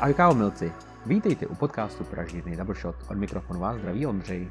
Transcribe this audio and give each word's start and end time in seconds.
Ahoj 0.00 0.14
kávomilci, 0.14 0.72
vítejte 1.06 1.46
u 1.46 1.54
podcastu 1.54 2.04
Pražírny 2.04 2.56
Double 2.56 2.74
Shot. 2.74 2.96
Od 3.10 3.16
mikrofonu 3.16 3.60
vás 3.60 3.78
zdraví 3.78 4.06
Ondřej. 4.06 4.48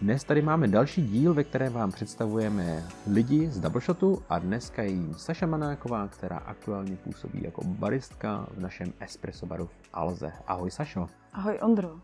Dnes 0.00 0.24
tady 0.24 0.42
máme 0.42 0.68
další 0.68 1.02
díl, 1.02 1.34
ve 1.34 1.44
kterém 1.44 1.72
vám 1.72 1.92
představujeme 1.92 2.84
lidi 3.12 3.50
z 3.50 3.60
Double 3.60 3.80
Shotu 3.80 4.22
a 4.28 4.38
dneska 4.38 4.82
je 4.82 4.90
jím 4.90 5.14
Saša 5.14 5.46
Manáková, 5.46 6.08
která 6.08 6.36
aktuálně 6.36 6.96
působí 6.96 7.42
jako 7.42 7.64
baristka 7.64 8.46
v 8.50 8.60
našem 8.60 8.92
espresso 9.00 9.46
baru 9.46 9.66
v 9.66 9.88
Alze. 9.92 10.32
Ahoj 10.46 10.70
Sašo. 10.70 11.08
Ahoj 11.32 11.58
Ondro. 11.62 12.00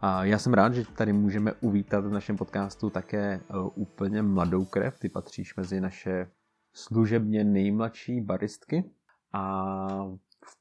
A 0.00 0.24
já 0.24 0.38
jsem 0.38 0.54
rád, 0.54 0.74
že 0.74 0.84
tady 0.96 1.12
můžeme 1.12 1.52
uvítat 1.52 2.04
v 2.04 2.12
našem 2.12 2.36
podcastu 2.36 2.90
také 2.90 3.40
uh, 3.54 3.68
úplně 3.74 4.22
mladou 4.22 4.64
krev. 4.64 4.98
Ty 4.98 5.08
patříš 5.08 5.56
mezi 5.56 5.80
naše 5.80 6.30
služebně 6.72 7.44
nejmladší 7.44 8.20
baristky. 8.20 8.90
A 9.32 9.86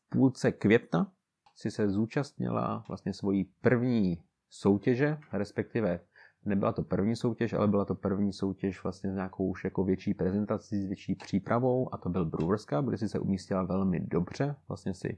půlce 0.09 0.51
května 0.51 1.11
si 1.55 1.71
se 1.71 1.89
zúčastnila 1.89 2.83
vlastně 2.87 3.13
svojí 3.13 3.43
první 3.61 4.23
soutěže, 4.49 5.17
respektive 5.33 5.99
nebyla 6.45 6.71
to 6.71 6.83
první 6.83 7.15
soutěž, 7.15 7.53
ale 7.53 7.67
byla 7.67 7.85
to 7.85 7.95
první 7.95 8.33
soutěž 8.33 8.83
vlastně 8.83 9.11
s 9.11 9.15
nějakou 9.15 9.47
už 9.47 9.63
jako 9.63 9.83
větší 9.83 10.13
prezentací, 10.13 10.83
s 10.83 10.85
větší 10.85 11.15
přípravou 11.15 11.93
a 11.93 11.97
to 11.97 12.09
byl 12.09 12.25
Brewers 12.25 12.65
Cup, 12.65 12.85
kde 12.85 12.97
si 12.97 13.09
se 13.09 13.19
umístila 13.19 13.63
velmi 13.63 13.99
dobře, 13.99 14.55
vlastně 14.67 14.93
si 14.93 15.17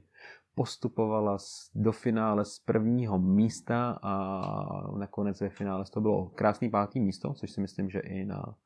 postupovala 0.54 1.38
do 1.74 1.92
finále 1.92 2.44
z 2.44 2.58
prvního 2.58 3.18
místa 3.18 3.98
a 4.02 4.96
nakonec 4.98 5.40
ve 5.40 5.48
finále 5.48 5.84
to 5.92 6.00
bylo 6.00 6.26
krásný 6.26 6.70
pátý 6.70 7.00
místo, 7.00 7.34
což 7.34 7.50
si 7.50 7.60
myslím, 7.60 7.90
že 7.90 7.98
i 7.98 8.24
na 8.24 8.56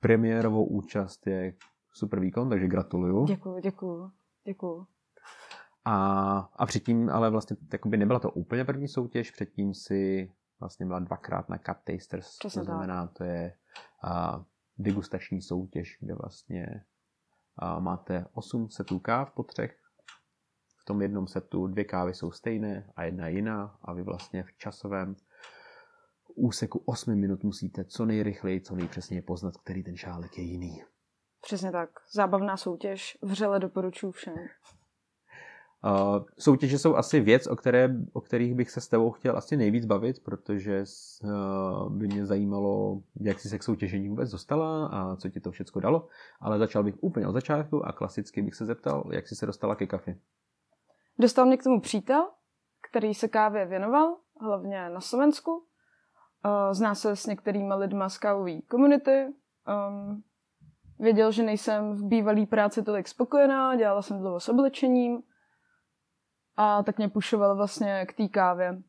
premiérovou 0.00 0.64
účast 0.64 1.26
je 1.26 1.54
super 1.92 2.20
výkon, 2.20 2.48
takže 2.48 2.66
gratuluju. 2.66 3.26
Děkuju, 3.26 3.58
děkuju, 3.60 4.10
děkuju. 4.44 4.86
A, 5.84 6.38
a 6.38 6.66
předtím, 6.66 7.10
ale 7.10 7.30
vlastně 7.30 7.56
by 7.86 7.96
nebyla 7.96 8.18
to 8.18 8.30
úplně 8.30 8.64
první 8.64 8.88
soutěž, 8.88 9.30
předtím 9.30 9.74
si 9.74 10.32
vlastně 10.60 10.86
byla 10.86 10.98
dvakrát 10.98 11.48
na 11.48 11.58
Cup 11.58 11.76
Tasters, 11.84 12.38
Přesně 12.38 12.60
to 12.60 12.64
znamená, 12.64 13.06
tak. 13.06 13.16
to 13.16 13.24
je 13.24 13.52
a, 14.04 14.44
degustační 14.78 15.42
soutěž, 15.42 15.98
kde 16.00 16.14
vlastně 16.14 16.84
a, 17.56 17.78
máte 17.80 18.26
8 18.32 18.70
setů 18.70 18.98
káv 18.98 19.30
po 19.30 19.42
třech, 19.42 19.76
v 20.82 20.84
tom 20.84 21.02
jednom 21.02 21.26
setu 21.26 21.66
dvě 21.66 21.84
kávy 21.84 22.14
jsou 22.14 22.30
stejné 22.30 22.92
a 22.96 23.04
jedna 23.04 23.28
jiná 23.28 23.78
a 23.82 23.92
vy 23.92 24.02
vlastně 24.02 24.42
v 24.42 24.52
časovém 24.58 25.16
úseku 26.34 26.82
8 26.86 27.14
minut 27.14 27.44
musíte 27.44 27.84
co 27.84 28.04
nejrychleji, 28.04 28.60
co 28.60 28.74
nejpřesněji 28.74 29.22
poznat, 29.22 29.56
který 29.56 29.82
ten 29.82 29.96
šálek 29.96 30.38
je 30.38 30.44
jiný. 30.44 30.82
Přesně 31.40 31.72
tak. 31.72 31.90
Zábavná 32.12 32.56
soutěž. 32.56 33.18
Vřele 33.22 33.60
doporučuji 33.60 34.12
všem. 34.12 34.34
Uh, 35.84 36.24
soutěže 36.38 36.78
jsou 36.78 36.96
asi 36.96 37.20
věc, 37.20 37.46
o, 37.46 37.56
které, 37.56 37.90
o 38.12 38.20
kterých 38.20 38.54
bych 38.54 38.70
se 38.70 38.80
s 38.80 38.88
tebou 38.88 39.10
chtěl 39.10 39.36
asi 39.36 39.56
nejvíc 39.56 39.86
bavit, 39.86 40.24
protože 40.24 40.84
uh, 41.24 41.92
by 41.92 42.06
mě 42.06 42.26
zajímalo, 42.26 43.00
jak 43.20 43.40
jsi 43.40 43.48
se 43.48 43.58
k 43.58 43.62
soutěžení 43.62 44.08
vůbec 44.08 44.30
dostala 44.30 44.86
a 44.86 45.16
co 45.16 45.28
ti 45.28 45.40
to 45.40 45.50
všechno 45.50 45.80
dalo, 45.80 46.06
ale 46.40 46.58
začal 46.58 46.82
bych 46.82 46.94
úplně 47.00 47.26
od 47.26 47.32
začátku 47.32 47.86
a 47.86 47.92
klasicky 47.92 48.42
bych 48.42 48.54
se 48.54 48.64
zeptal, 48.64 49.04
jak 49.12 49.28
jsi 49.28 49.36
se 49.36 49.46
dostala 49.46 49.74
ke 49.74 49.86
kafi. 49.86 50.16
Dostal 51.18 51.46
mě 51.46 51.56
k 51.56 51.62
tomu 51.62 51.80
přítel, 51.80 52.30
který 52.90 53.14
se 53.14 53.28
kávě 53.28 53.66
věnoval, 53.66 54.16
hlavně 54.40 54.88
na 54.88 55.00
Slovensku. 55.00 55.52
Uh, 55.52 56.72
zná 56.72 56.94
se 56.94 57.16
s 57.16 57.26
některými 57.26 57.74
lidma 57.74 58.08
z 58.08 58.18
kávové 58.18 58.60
komunity. 58.60 59.26
Um, 59.88 60.22
věděl, 60.98 61.32
že 61.32 61.42
nejsem 61.42 61.92
v 61.92 62.04
bývalý 62.04 62.46
práci 62.46 62.82
tolik 62.82 63.08
spokojená, 63.08 63.76
dělala 63.76 64.02
jsem 64.02 64.18
dlouho 64.18 64.40
s 64.40 64.48
oblečením 64.48 65.22
a 66.56 66.82
tak 66.82 66.98
mě 66.98 67.08
pušoval 67.08 67.56
vlastně 67.56 68.06
k 68.06 68.12
té 68.12 68.28
kávě, 68.28 68.82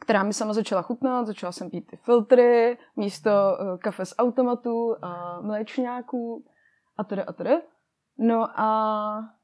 která 0.00 0.22
mi 0.22 0.32
sama 0.32 0.52
začala 0.52 0.82
chutnat, 0.82 1.26
začala 1.26 1.52
jsem 1.52 1.70
pít 1.70 1.86
ty 1.86 1.96
filtry, 1.96 2.78
místo 2.96 3.30
uh, 3.30 3.78
kafe 3.78 4.06
z 4.06 4.14
automatu 4.18 4.96
a 5.04 5.40
mléčňáků 5.40 6.44
a 6.96 7.04
tedy 7.04 7.24
a 7.24 7.32
tedy. 7.32 7.62
No 8.18 8.60
a 8.60 9.38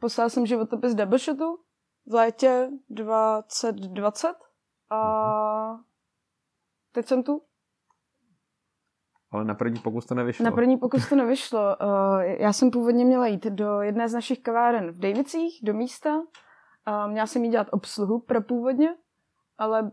poslal 0.00 0.30
jsem 0.30 0.46
životopis 0.46 0.94
Double 0.94 1.18
Shotu 1.18 1.58
v 2.06 2.14
létě 2.14 2.70
2020 2.88 4.34
a 4.90 5.78
teď 6.92 7.06
jsem 7.06 7.22
tu. 7.22 7.42
Ale 9.30 9.44
na 9.44 9.54
první 9.54 9.80
pokus 9.80 10.06
to 10.06 10.14
nevyšlo. 10.14 10.44
Na 10.44 10.50
první 10.50 10.76
pokus 10.76 11.08
to 11.08 11.16
nevyšlo. 11.16 11.60
Uh, 11.60 12.20
já 12.20 12.52
jsem 12.52 12.70
původně 12.70 13.04
měla 13.04 13.26
jít 13.26 13.46
do 13.46 13.80
jedné 13.80 14.08
z 14.08 14.14
našich 14.14 14.40
kaváren 14.42 14.90
v 14.90 14.98
Davicích, 14.98 15.60
do 15.62 15.74
místa. 15.74 16.22
A 16.84 17.06
měla 17.06 17.26
jsem 17.26 17.44
jí 17.44 17.50
dělat 17.50 17.68
obsluhu 17.70 18.20
pro 18.20 18.42
původně, 18.42 18.96
ale 19.58 19.90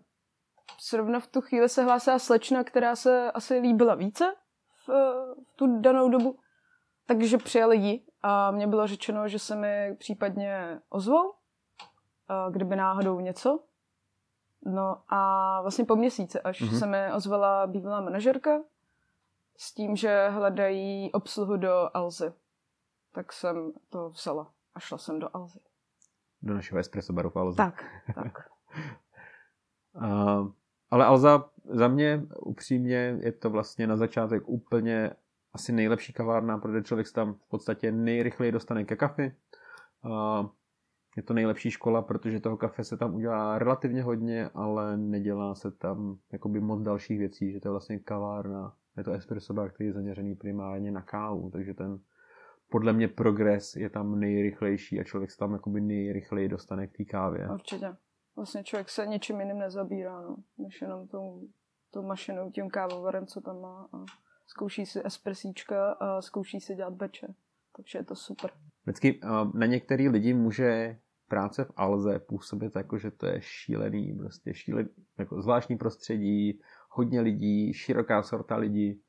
zrovna 0.90 1.20
v 1.20 1.28
tu 1.28 1.42
chvíli 1.42 1.70
se 1.70 1.84
hlásila 1.84 2.20
slečna, 2.20 2.64
která 2.64 2.96
se 2.96 3.32
asi 3.32 3.60
líbila 3.60 3.96
více 3.96 4.34
v, 4.86 4.90
v 5.44 5.56
tu 5.56 5.82
danou 5.82 6.10
dobu. 6.10 6.38
Takže 7.08 7.38
přijali 7.38 7.78
ji 7.78 8.06
a 8.22 8.52
mně 8.52 8.68
bylo 8.68 8.88
řečeno, 8.88 9.28
že 9.28 9.40
se 9.40 9.56
mi 9.56 9.96
případně 10.00 10.80
ozvou, 10.90 11.30
uh, 11.30 11.34
kdyby 12.52 12.76
náhodou 12.76 13.20
něco. 13.20 13.60
No 14.66 14.98
a 15.10 15.62
vlastně 15.62 15.86
po 15.86 15.96
měsíci, 15.96 16.42
až 16.42 16.62
mm-hmm. 16.62 16.80
se 16.80 16.86
mi 16.86 17.14
ozvala 17.14 17.68
bývalá 17.68 18.02
manažerka, 18.02 18.60
s 19.58 19.74
tím, 19.74 19.96
že 19.96 20.30
hledají 20.30 21.12
obsluhu 21.12 21.58
do 21.58 21.90
Alzy. 21.94 22.34
Tak 23.12 23.34
jsem 23.34 23.74
to 23.90 24.10
vzala 24.10 24.54
a 24.76 24.80
šla 24.80 24.98
jsem 24.98 25.20
do 25.20 25.36
Alzy. 25.36 25.60
Do 26.42 26.54
našeho 26.54 26.80
espresso 26.80 27.14
baru 27.14 27.30
v 27.30 27.36
Alze. 27.36 27.58
Tak, 27.58 27.86
tak. 28.16 28.50
uh, 29.96 30.52
ale 30.92 31.06
Alza 31.06 31.50
za 31.66 31.88
mě 31.88 32.24
upřímně 32.40 33.18
je 33.22 33.32
to 33.32 33.50
vlastně 33.50 33.88
na 33.88 33.98
začátek 33.98 34.44
úplně 34.46 35.12
asi 35.54 35.72
nejlepší 35.72 36.14
kavárna, 36.14 36.58
protože 36.58 36.82
člověk 36.82 37.08
se 37.08 37.14
tam 37.14 37.34
v 37.34 37.48
podstatě 37.48 37.92
nejrychleji 37.92 38.52
dostane 38.52 38.86
ke 38.86 38.96
kafi. 38.96 39.36
Uh, 40.06 40.50
je 41.18 41.24
to 41.24 41.34
nejlepší 41.34 41.72
škola, 41.72 42.02
protože 42.02 42.40
toho 42.40 42.58
kafe 42.58 42.84
se 42.84 42.98
tam 42.98 43.16
udělá 43.16 43.60
relativně 43.60 44.04
hodně, 44.04 44.50
ale 44.54 44.98
nedělá 44.98 45.56
se 45.56 45.72
tam 45.72 46.18
jakoby 46.32 46.60
moc 46.60 46.82
dalších 46.82 47.20
věcí, 47.20 47.52
že 47.52 47.60
to 47.60 47.68
je 47.68 47.72
vlastně 47.72 48.00
kavárna 48.00 48.76
je 48.98 49.04
to 49.04 49.12
espresso 49.12 49.54
bar, 49.54 49.72
který 49.72 49.88
je 49.88 49.94
zaměřený 49.94 50.36
primárně 50.36 50.92
na 50.92 51.02
kávu, 51.02 51.50
takže 51.52 51.74
ten 51.74 52.00
podle 52.70 52.94
mě 52.94 53.08
progres 53.08 53.76
je 53.76 53.90
tam 53.90 54.20
nejrychlejší 54.20 55.00
a 55.00 55.04
člověk 55.04 55.32
se 55.32 55.38
tam 55.38 55.54
jakoby 55.54 55.82
nejrychleji 55.82 56.50
dostane 56.50 56.88
k 56.88 56.98
té 56.98 57.06
kávě. 57.06 57.50
Určitě. 57.54 57.96
Vlastně 58.36 58.64
člověk 58.64 58.90
se 58.90 59.08
ničím 59.08 59.40
jiným 59.40 59.58
nezabírá, 59.58 60.22
no, 60.22 60.36
než 60.58 60.82
jenom 60.82 61.08
tou, 61.08 61.48
tou 61.92 62.02
mašinou, 62.02 62.52
tím 62.52 62.70
kávovarem, 62.70 63.26
co 63.26 63.42
tam 63.42 63.62
má 63.62 63.90
a 63.94 64.06
zkouší 64.48 64.86
si 64.86 65.06
espresíčka 65.06 65.92
a 65.92 66.22
zkouší 66.22 66.60
si 66.60 66.76
dělat 66.76 66.94
beče. 66.94 67.28
Takže 67.76 68.00
je 68.00 68.04
to 68.04 68.16
super. 68.16 68.52
Vždycky 68.84 69.20
na 69.54 69.66
některý 69.66 70.10
lidi 70.10 70.34
může 70.34 71.00
práce 71.28 71.66
v 71.66 71.72
Alze 71.76 72.20
působit 72.20 72.76
jako, 72.76 72.98
že 72.98 73.12
to 73.12 73.26
je 73.26 73.42
šílený, 73.42 74.18
prostě 74.18 74.54
šílený, 74.54 74.90
jako 75.18 75.42
zvláštní 75.42 75.78
prostředí, 75.78 76.62
hodně 76.94 77.22
lidí, 77.22 77.74
široká 77.74 78.24
sorta 78.24 78.56
lidí. 78.56 79.02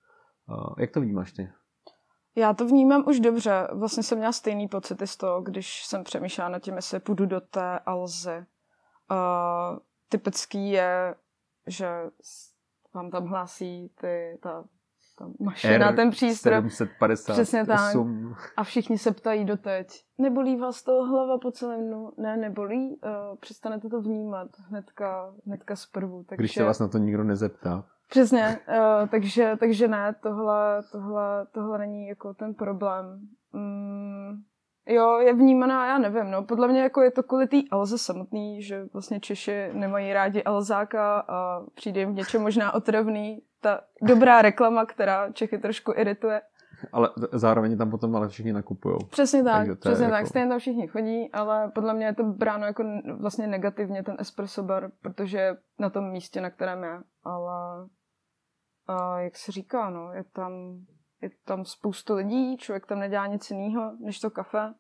Jak 0.79 0.91
to 0.91 1.01
vnímáš 1.01 1.33
ty? 1.33 1.53
Já 2.37 2.55
to 2.55 2.67
vnímám 2.67 3.05
už 3.07 3.21
dobře. 3.21 3.69
Vlastně 3.73 4.03
jsem 4.03 4.19
měla 4.19 4.33
stejný 4.33 4.69
pocity 4.69 5.07
z 5.07 5.17
toho, 5.17 5.43
když 5.43 5.85
jsem 5.85 6.05
přemýšlela 6.05 6.49
nad 6.49 6.59
tím, 6.59 6.77
jestli 6.77 7.01
půjdu 7.01 7.27
do 7.27 7.41
té 7.41 7.79
Alzy. 7.79 8.47
Uh, 9.11 9.79
typický 10.09 10.71
je, 10.71 11.15
že 11.67 11.89
vám 12.95 13.11
tam 13.11 13.27
hlásí 13.27 13.91
ty, 14.01 14.39
ta, 14.43 14.65
ta 15.19 15.29
mašina, 15.41 15.89
R 15.89 15.97
ten 15.97 16.11
přístroj. 16.11 16.71
758. 16.71 17.33
Přesně 17.33 17.67
tak. 17.67 17.95
A 18.57 18.65
všichni 18.65 18.99
se 18.99 19.13
ptají 19.13 19.45
doteď. 19.45 20.05
Nebolí 20.19 20.57
vás 20.57 20.83
to 20.83 21.05
hlava 21.05 21.39
po 21.39 21.51
celém 21.51 21.87
dnu? 21.87 22.13
Ne, 22.19 22.37
nebolí. 22.37 22.89
Uh, 22.89 23.39
přestanete 23.41 23.89
to 23.89 24.01
vnímat 24.01 24.49
hnedka, 24.69 25.35
hnedka 25.47 25.77
zprvu. 25.77 26.25
Takže... 26.29 26.43
Když 26.43 26.55
se 26.55 26.65
vás 26.65 26.79
na 26.79 26.89
to 26.89 26.99
nikdo 26.99 27.25
nezeptá. 27.25 27.85
Přesně, 28.09 28.59
uh, 28.69 29.09
takže, 29.09 29.57
takže 29.61 29.89
ne, 29.89 30.15
tohle, 30.23 30.83
tohle, 30.93 31.47
tohle 31.53 31.79
není 31.79 32.09
jako 32.09 32.35
ten 32.35 32.55
problém. 32.55 33.21
Mm, 33.53 34.43
jo, 34.87 35.19
je 35.19 35.35
vnímaná, 35.35 35.87
já 35.87 35.99
nevím, 35.99 36.31
no, 36.31 36.43
podle 36.43 36.69
mě 36.69 36.81
jako 36.81 37.03
je 37.03 37.11
to 37.11 37.23
kvůli 37.23 37.47
té 37.47 37.57
Alze 37.71 37.99
samotný, 37.99 38.63
že 38.63 38.85
vlastně 38.93 39.21
Češi 39.21 39.71
nemají 39.73 40.13
rádi 40.13 40.43
Alzáka 40.43 41.25
a 41.29 41.61
přijde 41.75 42.01
jim 42.01 42.15
něčem 42.15 42.43
možná 42.43 42.75
otravný, 42.75 43.43
ta 43.65 43.81
dobrá 44.03 44.43
reklama, 44.43 44.87
která 44.87 45.33
Čechy 45.33 45.59
trošku 45.59 45.93
irituje. 45.97 46.43
Ale 46.93 47.11
zároveň 47.33 47.79
tam 47.79 47.91
potom 47.91 48.17
ale 48.17 48.29
všichni 48.29 48.53
nakupují. 48.53 48.97
Přesně 49.11 49.45
tak, 49.45 49.79
přesně 49.79 50.09
tak, 50.09 50.19
jako... 50.19 50.29
stejně 50.29 50.49
tam 50.49 50.59
všichni 50.59 50.87
chodí, 50.87 51.33
ale 51.33 51.71
podle 51.75 51.95
mě 51.95 52.07
je 52.07 52.15
to 52.15 52.25
bráno 52.25 52.67
jako 52.67 52.85
vlastně 53.21 53.47
negativně 53.47 54.03
ten 54.03 54.17
espresso 54.19 54.63
bar, 54.63 54.91
protože 55.03 55.57
na 55.79 55.91
tom 55.91 56.11
místě, 56.11 56.41
na 56.41 56.51
kterém 56.51 56.85
je, 56.85 57.01
ale 57.25 57.89
a 58.87 59.21
jak 59.21 59.37
se 59.37 59.53
říká, 59.53 59.91
no, 59.91 60.13
je 60.13 60.25
tam, 60.25 60.53
je 61.23 61.31
tam 61.45 61.65
spoustu 61.65 62.15
lidí, 62.15 62.57
člověk 62.57 62.87
tam 62.87 62.99
nedělá 62.99 63.27
nic 63.27 63.51
jiného, 63.51 63.93
než 64.01 64.21
to 64.21 64.31
kafe. 64.31 64.75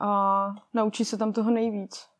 a 0.00 0.48
naučí 0.74 1.04
se 1.04 1.18
tam 1.18 1.32
toho 1.32 1.50
nejvíc. 1.50 2.15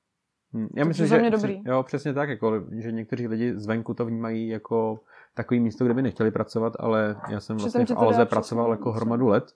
Hmm, 0.53 0.63
Já 0.63 0.69
Takže 0.85 0.89
myslím, 0.89 1.07
že 1.07 1.19
mě 1.19 1.31
dobrý. 1.31 1.63
Jo, 1.65 1.83
přesně 1.83 2.15
tak, 2.15 2.29
jako, 2.29 2.65
že 2.73 2.93
někteří 2.93 3.29
lidi 3.29 3.53
zvenku 3.57 3.95
to 3.95 4.07
vnímají 4.07 4.49
jako 4.49 5.01
takový 5.35 5.61
místo, 5.61 5.85
kde 5.85 5.95
by 5.95 6.03
nechtěli 6.03 6.31
pracovat, 6.31 6.73
ale 6.79 7.17
já 7.29 7.41
jsem 7.41 7.57
vlastně 7.57 7.85
v 7.85 7.89
to 7.89 7.99
Alze 7.99 8.25
pracoval 8.25 8.71
jako 8.71 8.93
hromadu 8.93 9.27
let 9.27 9.53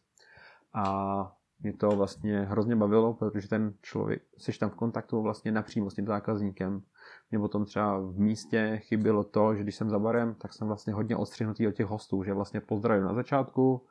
a 0.74 1.32
mě 1.62 1.72
to 1.72 1.88
vlastně 1.88 2.40
hrozně 2.40 2.76
bavilo, 2.76 3.14
protože 3.14 3.48
ten 3.48 3.74
člověk, 3.82 4.22
jsi 4.38 4.58
tam 4.58 4.70
v 4.70 4.74
kontaktu 4.74 5.22
vlastně 5.22 5.52
napřímo 5.52 5.90
s 5.90 5.94
tím 5.94 6.06
zákazníkem. 6.06 6.82
Mě 7.30 7.38
potom 7.38 7.64
třeba 7.64 7.98
v 7.98 8.18
místě 8.18 8.80
chybělo 8.82 9.24
to, 9.24 9.54
že 9.54 9.62
když 9.62 9.74
jsem 9.74 9.90
za 9.90 9.98
barem, 9.98 10.34
tak 10.34 10.52
jsem 10.52 10.68
vlastně 10.68 10.92
hodně 10.92 11.16
odstřihnutý 11.16 11.68
od 11.68 11.72
těch 11.72 11.86
hostů, 11.86 12.22
že 12.22 12.34
vlastně 12.34 12.60
pozdravím 12.60 13.04
na 13.04 13.14
začátku 13.14 13.86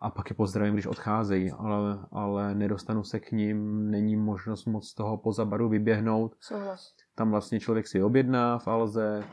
a 0.00 0.10
pak 0.10 0.30
je 0.30 0.36
pozdravím, 0.36 0.74
když 0.74 0.86
odcházejí, 0.86 1.50
ale, 1.50 1.98
ale 2.12 2.54
nedostanu 2.54 3.04
se 3.04 3.20
k 3.20 3.32
ním, 3.32 3.90
není 3.90 4.16
možnost 4.16 4.64
moc 4.64 4.88
z 4.88 4.94
toho 4.94 5.16
poza 5.16 5.44
baru 5.44 5.68
vyběhnout. 5.68 6.36
Souhlas. 6.40 6.94
Tam 7.14 7.30
vlastně 7.30 7.60
člověk 7.60 7.88
si 7.88 8.02
objedná 8.02 8.58
v 8.58 8.68
Alze, 8.68 9.24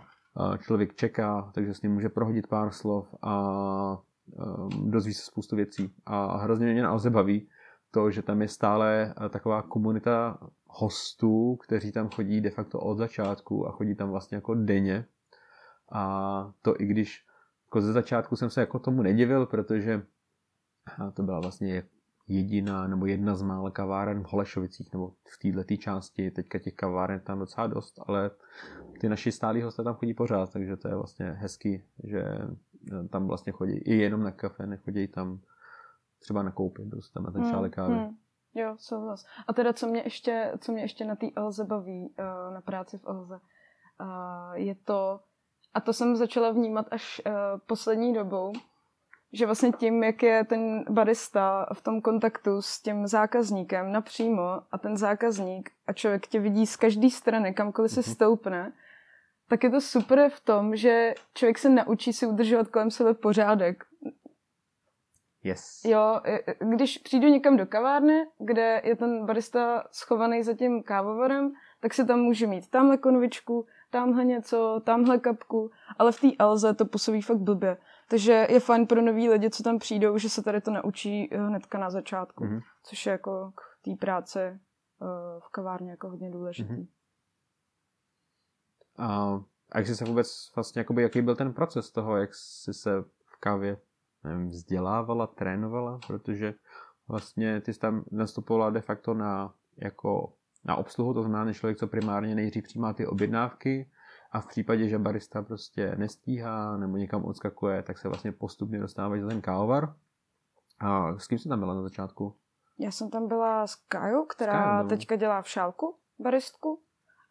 člověk 0.60 0.96
čeká, 0.96 1.52
takže 1.54 1.74
s 1.74 1.82
ním 1.82 1.94
může 1.94 2.10
prohodit 2.10 2.48
pár 2.48 2.72
slov 2.72 3.16
a 3.22 3.98
um, 4.28 4.92
dozví 4.92 5.14
se 5.14 5.26
spoustu 5.26 5.56
věcí. 5.56 5.94
A 6.06 6.38
hrozně 6.38 6.74
mě 6.74 6.84
na 6.84 6.90
Alze 6.90 7.10
baví 7.10 7.50
to, 7.92 8.12
že 8.12 8.22
tam 8.22 8.42
je 8.42 8.48
stále 8.48 9.14
eh, 9.26 9.30
taková 9.30 9.62
komunita 9.62 10.38
hostů, 10.68 11.56
kteří 11.56 11.92
tam 11.92 12.10
chodí 12.10 12.42
de 12.42 12.50
facto 12.50 12.80
od 12.80 12.98
začátku 12.98 13.68
a 13.68 13.72
chodí 13.72 13.96
tam 13.96 14.10
vlastně 14.10 14.36
jako 14.36 14.56
denně. 14.56 15.06
A 15.92 16.52
to 16.62 16.82
i 16.82 16.86
když 16.86 17.26
jako 17.68 17.82
ze 17.82 17.94
začátku 17.94 18.36
jsem 18.36 18.50
se 18.50 18.62
jako 18.62 18.80
tomu 18.80 19.02
nedivil, 19.02 19.46
protože 19.46 20.02
a 20.98 21.12
to 21.12 21.24
byla 21.24 21.40
vlastně 21.40 21.84
jediná 22.28 22.88
nebo 22.88 23.06
jedna 23.06 23.36
z 23.36 23.42
mála 23.42 23.72
kaváren 23.72 24.24
v 24.24 24.28
Holešovicích 24.28 24.94
nebo 24.94 25.10
v 25.10 25.38
této 25.42 25.76
části. 25.76 26.32
Teďka 26.32 26.60
těch 26.60 26.74
kaváren 26.74 27.20
tam 27.20 27.40
docela 27.40 27.68
dost, 27.68 28.00
ale 28.08 28.32
ty 29.00 29.10
naši 29.10 29.32
stálí 29.32 29.62
hosté 29.62 29.84
tam 29.84 29.96
chodí 29.96 30.14
pořád, 30.14 30.54
takže 30.54 30.78
to 30.78 30.88
je 30.88 30.96
vlastně 30.96 31.26
hezký, 31.26 31.84
že 32.04 32.24
tam 33.10 33.28
vlastně 33.28 33.54
chodí 33.54 33.78
i 33.78 33.96
jenom 33.96 34.24
na 34.24 34.32
kafe, 34.32 34.66
nechodí 34.66 35.08
tam 35.08 35.40
třeba 36.20 36.44
nakoupit, 36.44 36.90
prostě 36.90 37.14
tam 37.14 37.24
na 37.24 37.32
ten 37.32 37.46
šálek 37.46 37.74
kávy. 37.74 37.94
Hmm. 37.94 38.18
Jo, 38.54 38.76
souhlas. 38.80 39.26
A 39.48 39.54
teda, 39.54 39.74
co 39.74 39.88
mě 39.88 40.02
ještě, 40.02 40.54
co 40.60 40.72
mě 40.72 40.82
ještě 40.82 41.06
na 41.06 41.16
té 41.16 41.28
Elze 41.36 41.64
baví, 41.64 42.14
uh, 42.20 42.54
na 42.54 42.62
práci 42.62 42.98
v 42.98 43.06
Elze, 43.08 43.36
uh, 43.36 44.54
je 44.54 44.76
to, 44.76 45.20
a 45.74 45.82
to 45.82 45.94
jsem 45.94 46.16
začala 46.16 46.52
vnímat 46.52 46.88
až 46.92 47.22
poslední 47.68 48.14
dobou, 48.14 48.54
že 49.36 49.46
vlastně 49.46 49.72
tím, 49.72 50.04
jak 50.04 50.24
je 50.24 50.44
ten 50.44 50.86
barista 50.90 51.66
v 51.74 51.82
tom 51.82 52.02
kontaktu 52.02 52.62
s 52.62 52.82
tím 52.82 53.08
zákazníkem 53.08 53.92
napřímo 53.92 54.62
a 54.72 54.78
ten 54.78 54.98
zákazník 54.98 55.72
a 55.88 55.94
člověk 55.94 56.28
tě 56.28 56.40
vidí 56.40 56.68
z 56.68 56.76
každé 56.76 57.10
strany, 57.10 57.54
kamkoliv 57.54 57.92
se 57.92 58.04
stoupne, 58.04 58.74
tak 59.50 59.64
je 59.64 59.70
to 59.70 59.82
super 59.82 60.30
v 60.30 60.40
tom, 60.40 60.76
že 60.76 61.14
člověk 61.34 61.58
se 61.58 61.70
naučí 61.70 62.14
si 62.14 62.26
udržovat 62.26 62.68
kolem 62.68 62.92
sebe 62.92 63.14
pořádek. 63.14 63.84
Yes. 65.44 65.82
Jo, 65.86 66.22
když 66.60 66.98
přijdu 66.98 67.28
někam 67.28 67.58
do 67.58 67.66
kavárny, 67.66 68.28
kde 68.40 68.82
je 68.84 68.96
ten 68.96 69.26
barista 69.26 69.84
schovaný 69.92 70.44
za 70.44 70.54
tím 70.54 70.84
kávovarem, 70.84 71.54
tak 71.80 71.94
si 71.94 72.06
tam 72.06 72.20
může 72.20 72.48
mít 72.48 72.70
tamhle 72.70 72.98
konvičku, 72.98 73.68
tamhle 73.90 74.26
něco, 74.26 74.82
tamhle 74.86 75.20
kapku, 75.20 75.72
ale 75.98 76.12
v 76.12 76.22
té 76.22 76.28
Elze 76.40 76.74
to 76.74 76.86
působí 76.86 77.22
fakt 77.22 77.38
blbě. 77.38 77.78
Takže 78.10 78.48
je 78.50 78.60
fajn 78.60 78.88
pro 78.88 79.02
nový 79.02 79.30
lidi, 79.30 79.50
co 79.50 79.64
tam 79.64 79.80
přijdou, 79.80 80.18
že 80.18 80.30
se 80.30 80.44
tady 80.44 80.62
to 80.62 80.72
naučí 80.72 81.30
hnedka 81.32 81.78
na 81.78 81.90
začátku, 81.90 82.44
mm-hmm. 82.44 82.62
což 82.84 83.06
je 83.06 83.12
jako 83.12 83.52
k 83.56 83.86
té 83.86 83.92
práci 84.00 84.40
v 85.40 85.52
kavárně 85.52 85.92
jako 85.92 86.10
hodně 86.10 86.32
důležitý. 86.32 86.74
Mm-hmm. 86.74 86.88
A, 88.98 89.40
a 89.72 89.78
jak 89.78 89.88
jsi 89.88 89.96
se 89.96 90.06
vůbec 90.06 90.52
vlastně, 90.56 90.80
jakoby, 90.80 91.02
jaký 91.02 91.22
byl 91.22 91.36
ten 91.36 91.54
proces 91.54 91.92
toho, 91.92 92.18
jak 92.18 92.36
jsi 92.36 92.74
se 92.74 93.02
v 93.02 93.40
kávě 93.40 93.78
nevím, 94.24 94.50
vzdělávala, 94.50 95.28
trénovala, 95.28 96.00
protože 96.08 96.54
vlastně 97.08 97.62
ty 97.62 97.74
jsi 97.74 97.80
tam 97.80 98.04
nastupovala 98.12 98.70
de 98.70 98.82
facto 98.82 99.14
na, 99.14 99.54
jako, 99.78 100.34
na 100.64 100.76
obsluhu, 100.76 101.14
to 101.14 101.24
znamená, 101.24 101.52
že 101.52 101.60
člověk, 101.60 101.78
co 101.78 101.88
primárně 101.88 102.36
nejdřív 102.36 102.64
přijímá 102.64 102.94
ty 102.94 103.08
objednávky 103.08 103.90
a 104.36 104.40
v 104.42 104.48
případě, 104.48 104.90
že 104.90 105.00
barista 105.00 105.42
prostě 105.42 105.96
nestíhá 105.98 106.78
nebo 106.78 106.98
někam 106.98 107.26
odskakuje, 107.26 107.84
tak 107.84 107.98
se 107.98 108.08
vlastně 108.08 108.32
postupně 108.32 108.80
dostávají 108.80 109.22
za 109.22 109.28
ten 109.28 109.42
kávovar. 109.42 109.96
A 110.80 111.18
s 111.18 111.28
kým 111.28 111.40
jsi 111.40 111.50
tam 111.50 111.60
byla 111.60 111.74
na 111.74 111.82
začátku? 111.82 112.36
Já 112.80 112.92
jsem 112.92 113.10
tam 113.10 113.28
byla 113.28 113.68
s 113.68 113.76
Kajou, 113.76 114.26
která 114.26 114.54
Kajou, 114.54 114.84
no. 114.84 114.90
teďka 114.90 115.16
dělá 115.16 115.42
v 115.42 115.50
šálku 115.50 115.96
baristku 116.20 116.82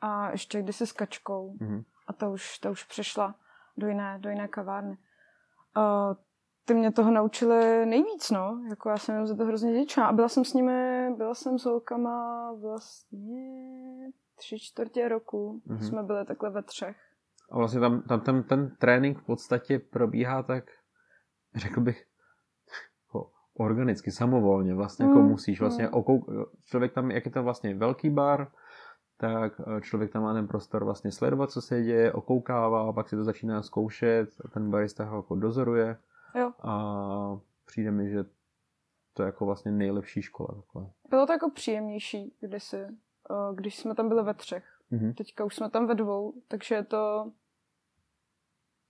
a 0.01 0.31
ještě 0.31 0.63
kdysi 0.63 0.87
s 0.87 0.93
Kačkou. 0.93 1.57
Mm-hmm. 1.61 1.85
A 2.07 2.13
ta 2.13 2.29
už, 2.29 2.59
ta 2.59 2.71
už 2.71 2.85
přešla 2.85 3.35
do 3.77 3.87
jiné, 3.87 4.19
do 4.19 4.31
jiné 4.31 4.49
kavárny. 4.49 4.99
Uh, 5.77 6.17
ty 6.65 6.75
mě 6.75 6.93
toho 6.93 7.11
naučili 7.11 7.87
nejvíc, 7.87 8.31
no. 8.31 8.61
Jako 8.69 8.89
já 8.89 8.97
jsem 8.97 9.17
jim 9.17 9.27
za 9.27 9.37
to 9.37 9.45
hrozně 9.45 9.73
vděčná. 9.73 10.07
A 10.07 10.13
byla 10.13 10.29
jsem 10.29 10.45
s 10.45 10.53
nimi, 10.53 11.11
byla 11.17 11.35
jsem 11.35 11.59
s 11.59 11.65
holkama 11.65 12.53
vlastně 12.53 13.94
tři 14.35 14.59
čtvrtě 14.59 15.09
roku. 15.09 15.63
Mm-hmm. 15.67 15.89
Jsme 15.89 16.03
byli 16.03 16.25
takhle 16.25 16.51
ve 16.51 16.63
třech. 16.63 16.97
A 17.51 17.59
vlastně 17.59 17.81
tam, 17.81 18.03
tam 18.03 18.21
ten, 18.21 18.43
ten 18.43 18.77
trénink 18.77 19.19
v 19.19 19.27
podstatě 19.27 19.79
probíhá 19.79 20.43
tak, 20.43 20.65
řekl 21.55 21.81
bych, 21.81 22.07
jako 23.07 23.31
organicky, 23.55 24.11
samovolně. 24.11 24.75
Vlastně 24.75 25.07
jako 25.07 25.19
mm, 25.19 25.29
musíš 25.29 25.61
vlastně 25.61 25.85
mm. 25.85 25.95
okou, 25.95 26.27
člověk 26.65 26.93
tam, 26.93 27.11
jak 27.11 27.25
je 27.27 27.31
to 27.31 27.43
vlastně 27.43 27.75
velký 27.75 28.11
bar, 28.11 28.53
tak 29.17 29.61
eh, 29.61 29.81
člověk 29.81 30.13
tam 30.13 30.23
má 30.23 30.35
ten 30.35 30.49
prostor 30.49 30.85
vlastně 30.85 31.13
sledovat, 31.13 31.51
co 31.51 31.63
se 31.63 31.83
děje, 31.83 32.13
okoukává, 32.13 32.93
pak 32.93 33.09
si 33.09 33.17
to 33.17 33.25
začíná 33.25 33.63
zkoušet, 33.63 34.29
ten 34.53 34.71
barista 34.71 35.05
ho 35.05 35.17
jako 35.17 35.35
dozoruje. 35.35 35.97
Jo. 36.35 36.53
A 36.63 37.41
přijde 37.67 37.91
mi, 37.91 38.11
že 38.11 38.25
to 39.15 39.23
je 39.23 39.27
jako 39.27 39.47
vlastně 39.47 39.73
nejlepší 39.73 40.23
škola. 40.23 40.49
Takhle. 40.55 40.91
Bylo 41.11 41.27
to 41.27 41.33
jako 41.33 41.51
příjemnější 41.51 42.37
kdysi, 42.41 42.87
když 43.55 43.77
jsme 43.77 43.95
tam 43.95 44.09
byli 44.09 44.23
ve 44.23 44.35
třech. 44.35 44.81
Mm-hmm. 44.93 45.15
Teďka 45.15 45.45
už 45.45 45.57
jsme 45.57 45.71
tam 45.71 45.87
ve 45.87 45.95
dvou, 45.95 46.35
takže 46.49 46.75
je 46.75 46.85
to 46.85 47.33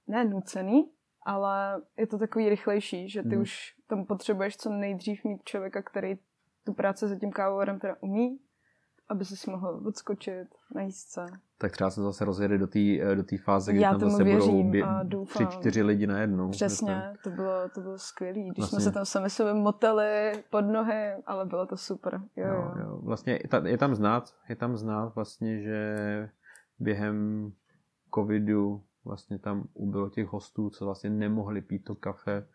ne 0.07 0.25
nucený, 0.25 0.91
ale 1.23 1.83
je 1.97 2.07
to 2.07 2.19
takový 2.19 2.49
rychlejší, 2.49 3.09
že 3.09 3.23
ty 3.23 3.37
mm. 3.37 3.43
už 3.43 3.75
tam 3.87 4.05
potřebuješ 4.05 4.57
co 4.57 4.71
nejdřív 4.71 5.25
mít 5.25 5.45
člověka, 5.45 5.83
který 5.83 6.19
tu 6.65 6.73
práci 6.73 7.09
za 7.09 7.19
tím 7.19 7.33
kávovarem 7.33 7.79
teda 7.79 7.97
umí, 8.01 8.39
aby 9.09 9.25
si 9.25 9.51
mohl 9.51 9.81
odskočit, 9.87 10.49
najíst 10.75 11.09
se. 11.09 11.27
Tak 11.59 11.73
třeba 11.73 11.91
se 11.91 12.03
zase 12.03 12.25
rozjede 12.25 12.59
do 12.59 12.67
té 12.67 13.15
do 13.15 13.23
tý 13.23 13.37
fáze, 13.37 13.73
kdy 13.73 13.81
Já 13.81 13.91
tam 13.91 14.11
zase 14.11 14.25
budou 14.25 14.63
bě- 14.63 15.27
tři, 15.27 15.47
čtyři 15.47 15.83
lidi 15.83 16.07
najednou. 16.07 16.51
Přesně, 16.51 17.13
to 17.25 17.31
bylo, 17.31 17.69
to 17.75 17.81
bylo 17.81 17.99
skvělé. 17.99 18.41
Když 18.41 18.59
vlastně. 18.59 18.81
jsme 18.81 18.85
se 18.85 18.93
tam 18.93 19.05
sami 19.05 19.31
sebe 19.31 19.55
moteli 19.55 20.33
pod 20.51 20.61
nohy, 20.61 21.13
ale 21.27 21.47
bylo 21.47 21.67
to 21.67 21.77
super. 21.77 22.21
Jo, 22.37 22.47
jo. 22.47 22.55
Jo, 22.55 22.73
jo. 22.81 23.01
Vlastně 23.03 23.39
je 23.65 23.79
tam 23.79 23.95
znát, 23.95 24.35
je 24.49 24.57
tam 24.57 24.77
znát 24.77 25.15
vlastně, 25.15 25.63
že 25.63 25.97
během 26.79 27.53
covidu 28.15 28.83
vlastně 29.05 29.39
tam 29.39 29.65
ubylo 29.75 30.11
těch 30.11 30.27
hostů, 30.27 30.71
co 30.71 30.85
vlastně 30.85 31.11
nemohli 31.11 31.63
pít 31.63 31.85
to 31.85 31.95
kafe 31.95 32.47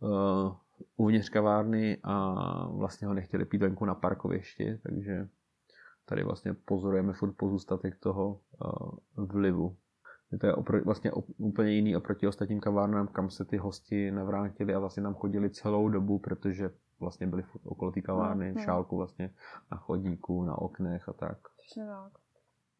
uh, 0.00 0.52
uvnitř 0.96 1.28
kavárny 1.28 1.98
a 2.02 2.34
vlastně 2.68 3.08
ho 3.08 3.14
nechtěli 3.14 3.44
pít 3.44 3.62
venku 3.62 3.84
na 3.84 3.94
parkovišti, 3.94 4.78
takže 4.82 5.28
tady 6.08 6.24
vlastně 6.24 6.54
pozorujeme 6.54 7.12
furt 7.12 7.32
pozůstatek 7.32 7.98
toho 8.00 8.40
uh, 8.64 9.26
vlivu. 9.26 9.76
To 10.40 10.46
je 10.46 10.54
opro, 10.54 10.84
vlastně 10.84 11.12
op, 11.12 11.24
úplně 11.38 11.70
jiný 11.70 11.96
oproti 11.96 12.26
ostatním 12.26 12.60
kavárnám, 12.60 13.08
kam 13.08 13.30
se 13.30 13.44
ty 13.44 13.56
hosti 13.56 14.10
navrátili 14.10 14.74
a 14.74 14.78
vlastně 14.78 15.02
nám 15.02 15.14
chodili 15.14 15.50
celou 15.50 15.88
dobu, 15.88 16.18
protože 16.18 16.70
vlastně 17.00 17.26
byli 17.26 17.42
furt 17.42 17.66
okolo 17.66 17.92
té 17.92 18.00
kavárny, 18.00 18.52
no, 18.52 18.54
no. 18.58 18.64
šálku 18.64 18.96
vlastně 18.96 19.34
na 19.70 19.76
chodníku, 19.76 20.42
na 20.42 20.58
oknech 20.58 21.08
a 21.08 21.12
tak. 21.12 21.38
Přesně 21.56 21.86
tak. 21.86 22.12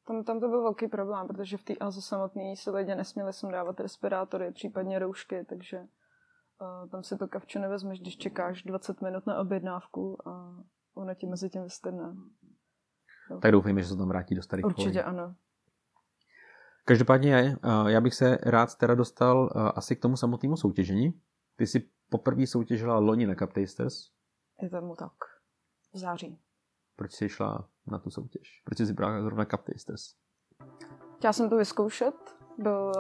Tam, 0.06 0.25
tam 0.25 0.40
to 0.40 0.49
byl 0.49 0.62
velký 0.62 0.88
problém, 0.88 1.26
protože 1.26 1.56
v 1.56 1.62
té 1.62 1.75
Alze 1.75 2.02
samotné 2.02 2.56
se 2.56 2.71
lidé 2.71 2.95
nesměli 2.95 3.33
sem 3.33 3.50
dávat 3.50 3.80
respirátory, 3.80 4.52
případně 4.52 4.99
roušky, 4.99 5.45
takže 5.45 5.78
uh, 5.80 6.88
tam 6.90 7.02
si 7.02 7.16
to 7.16 7.28
kavče 7.28 7.59
nevezmeš, 7.59 8.00
když 8.00 8.16
čekáš 8.16 8.62
20 8.62 9.02
minut 9.02 9.26
na 9.26 9.40
objednávku 9.40 10.28
a 10.28 10.64
ono 10.95 11.14
ti 11.14 11.26
mezi 11.26 11.50
tím 11.50 11.62
vystrne. 11.62 12.14
Tak 13.40 13.52
doufejme, 13.52 13.83
že 13.83 13.88
se 13.88 13.97
tam 13.97 14.09
vrátí 14.09 14.35
do 14.35 14.42
starých 14.42 14.64
Určitě 14.66 14.90
kolí. 14.90 15.00
ano. 15.00 15.35
Každopádně 16.85 17.56
já 17.87 18.00
bych 18.00 18.14
se 18.14 18.38
rád 18.42 18.75
teda 18.75 18.95
dostal 18.95 19.50
asi 19.75 19.97
k 19.97 20.02
tomu 20.02 20.16
samotnému 20.16 20.56
soutěžení. 20.56 21.21
Ty 21.56 21.66
jsi 21.66 21.88
poprvé 22.11 22.47
soutěžila 22.47 22.99
loni 22.99 23.26
na 23.26 23.35
Cup 23.35 23.52
Tasters. 23.52 24.11
Je 24.62 24.71
tomu 24.71 24.95
tak. 24.97 25.12
V 25.92 25.99
září. 25.99 26.38
Proč 26.97 27.12
jsi 27.12 27.28
šla 27.28 27.68
na 27.87 27.99
tu 27.99 28.11
soutěž? 28.11 28.62
Proč 28.64 28.78
jsi 28.78 28.92
brala 28.92 29.23
zrovna 29.23 29.45
Cup 29.45 29.61
Tasters? 29.62 30.14
Chtěla 31.16 31.33
jsem 31.33 31.50
to 31.50 31.56
vyzkoušet. 31.56 32.37
Byl, 32.59 32.92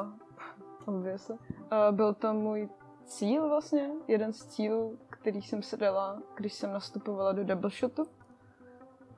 obviously. 0.86 1.36
byl 1.90 2.14
to 2.14 2.34
můj 2.34 2.68
cíl 3.04 3.48
vlastně. 3.48 3.90
Jeden 4.08 4.32
z 4.32 4.46
cílů, 4.46 4.98
který 5.10 5.42
jsem 5.42 5.62
si 5.62 5.76
dala, 5.76 6.22
když 6.36 6.52
jsem 6.52 6.72
nastupovala 6.72 7.32
do 7.32 7.44
double 7.44 7.70
shotu 7.70 8.06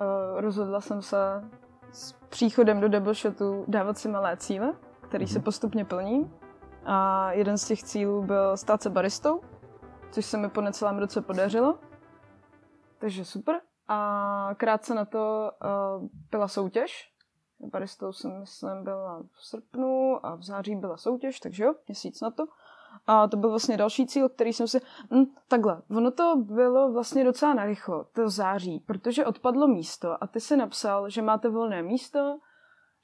uh, 0.00 0.40
rozhodla 0.40 0.80
jsem 0.80 1.02
se 1.02 1.50
s 1.92 2.12
příchodem 2.12 2.80
do 2.80 2.88
double 2.88 3.14
shotu 3.14 3.64
dávat 3.68 3.98
si 3.98 4.08
malé 4.08 4.36
cíle, 4.36 4.72
který 5.00 5.26
se 5.26 5.40
postupně 5.40 5.84
plní. 5.84 6.32
A 6.84 7.32
jeden 7.32 7.58
z 7.58 7.66
těch 7.66 7.82
cílů 7.82 8.22
byl 8.22 8.56
stát 8.56 8.82
se 8.82 8.90
baristou, 8.90 9.40
což 10.10 10.24
se 10.24 10.36
mi 10.36 10.48
po 10.48 10.60
necelém 10.60 10.98
roce 10.98 11.20
podařilo. 11.20 11.78
Takže 12.98 13.24
super. 13.24 13.60
A 13.88 14.50
krátce 14.56 14.94
na 14.94 15.04
to 15.04 15.50
uh, 15.98 16.08
byla 16.30 16.48
soutěž. 16.48 17.12
Baristou 17.60 18.12
jsem, 18.12 18.40
myslím, 18.40 18.84
byla 18.84 19.22
v 19.32 19.46
srpnu 19.46 20.26
a 20.26 20.34
v 20.34 20.42
září 20.42 20.76
byla 20.76 20.96
soutěž, 20.96 21.40
takže 21.40 21.64
jo, 21.64 21.74
měsíc 21.88 22.20
na 22.20 22.30
to. 22.30 22.46
A 23.06 23.28
to 23.28 23.36
byl 23.36 23.50
vlastně 23.50 23.76
další 23.76 24.06
cíl, 24.06 24.28
který 24.28 24.52
jsem 24.52 24.68
si... 24.68 24.80
Hm, 25.14 25.24
takhle, 25.48 25.82
ono 25.90 26.10
to 26.10 26.36
bylo 26.36 26.92
vlastně 26.92 27.24
docela 27.24 27.54
narychlo, 27.54 28.04
to 28.04 28.28
září, 28.28 28.80
protože 28.80 29.26
odpadlo 29.26 29.68
místo 29.68 30.24
a 30.24 30.26
ty 30.26 30.40
si 30.40 30.56
napsal, 30.56 31.10
že 31.10 31.22
máte 31.22 31.48
volné 31.48 31.82
místo, 31.82 32.38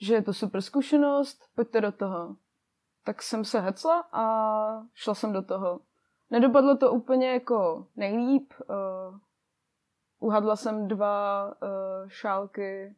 že 0.00 0.14
je 0.14 0.22
to 0.22 0.32
super 0.32 0.62
zkušenost, 0.62 1.38
pojďte 1.54 1.80
do 1.80 1.92
toho. 1.92 2.36
Tak 3.04 3.22
jsem 3.22 3.44
se 3.44 3.60
hecla 3.60 4.04
a 4.12 4.24
šla 4.94 5.14
jsem 5.14 5.32
do 5.32 5.42
toho. 5.42 5.80
Nedopadlo 6.30 6.76
to 6.76 6.92
úplně 6.92 7.30
jako 7.30 7.86
nejlíp. 7.96 8.52
Uh, 8.68 9.18
uhadla 10.18 10.56
jsem 10.56 10.88
dva 10.88 11.44
uh, 11.46 12.08
šálky 12.08 12.96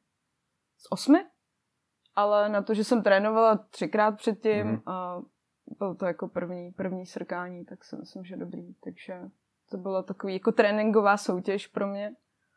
z 0.77 0.87
osmi, 0.91 1.27
ale 2.17 2.49
na 2.49 2.63
to, 2.63 2.75
že 2.75 2.85
jsem 2.85 3.03
trénovala 3.03 3.57
třikrát 3.57 4.17
předtím 4.17 4.67
mm. 4.67 4.83
a 4.87 5.23
bylo 5.79 5.95
to 5.95 6.07
jako 6.07 6.29
první, 6.29 6.73
první 6.73 7.07
srkání, 7.07 7.65
tak 7.65 7.85
si 7.85 7.97
myslím, 7.97 8.25
že 8.25 8.37
dobrý. 8.37 8.75
Takže 8.75 9.21
to 9.71 9.77
bylo 9.77 10.03
takový 10.03 10.33
jako 10.33 10.53
tréninková 10.53 11.17
soutěž 11.17 11.67
pro 11.67 11.87
mě. 11.87 12.15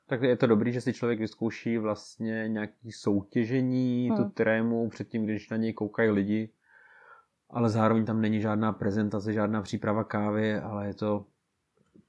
Tak 0.08 0.22
je 0.22 0.38
to 0.38 0.48
dobrý, 0.48 0.74
že 0.74 0.82
si 0.82 0.94
člověk 0.94 1.20
vyzkouší 1.20 1.78
vlastně 1.78 2.50
nějaký 2.50 2.92
soutěžení, 2.92 4.10
hmm. 4.10 4.18
tu 4.18 4.30
trému 4.30 4.90
předtím, 4.90 5.26
když 5.26 5.50
na 5.50 5.58
něj 5.58 5.74
koukají 5.74 6.10
lidi, 6.10 6.54
ale 7.50 7.70
zároveň 7.70 8.06
tam 8.06 8.22
není 8.22 8.42
žádná 8.42 8.74
prezentace, 8.74 9.34
žádná 9.34 9.62
příprava 9.62 10.04
kávy, 10.04 10.56
ale 10.56 10.88
je 10.88 10.94
to 10.94 11.26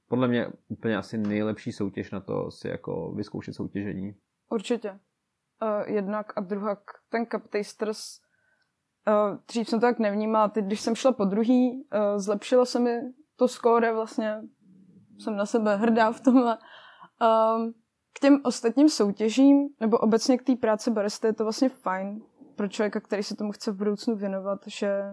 podle 0.07 0.27
mě 0.27 0.47
úplně 0.67 0.97
asi 0.97 1.17
nejlepší 1.17 1.71
soutěž 1.71 2.11
na 2.11 2.19
to 2.19 2.51
si 2.51 2.67
jako 2.67 3.11
vyzkoušet 3.11 3.53
soutěžení. 3.53 4.15
Určitě. 4.49 4.91
Uh, 4.91 5.93
jednak 5.93 6.33
a 6.35 6.41
druhak 6.41 6.79
ten 7.09 7.25
Cup 7.25 7.47
Tasters 7.47 8.19
Uh, 9.07 9.37
dřív 9.47 9.69
jsem 9.69 9.79
to 9.79 9.85
tak 9.85 9.99
nevnímala, 9.99 10.47
teď 10.47 10.65
když 10.65 10.81
jsem 10.81 10.95
šla 10.95 11.11
po 11.11 11.25
druhý, 11.25 11.71
uh, 11.71 11.99
zlepšilo 12.17 12.65
se 12.65 12.79
mi 12.79 13.01
to 13.35 13.47
skóre 13.47 13.93
vlastně, 13.93 14.41
jsem 15.19 15.35
na 15.35 15.45
sebe 15.45 15.75
hrdá 15.75 16.11
v 16.11 16.21
tomhle. 16.21 16.57
Um, 16.57 17.73
k 18.13 18.19
těm 18.19 18.39
ostatním 18.43 18.89
soutěžím, 18.89 19.69
nebo 19.79 19.97
obecně 19.97 20.37
k 20.37 20.43
té 20.43 20.55
práci 20.55 20.91
barista 20.91 21.27
je 21.27 21.33
to 21.33 21.43
vlastně 21.43 21.69
fajn 21.69 22.21
pro 22.55 22.67
člověka, 22.67 22.99
který 22.99 23.23
se 23.23 23.35
tomu 23.35 23.51
chce 23.51 23.71
v 23.71 23.75
budoucnu 23.75 24.15
věnovat, 24.15 24.59
že 24.67 25.03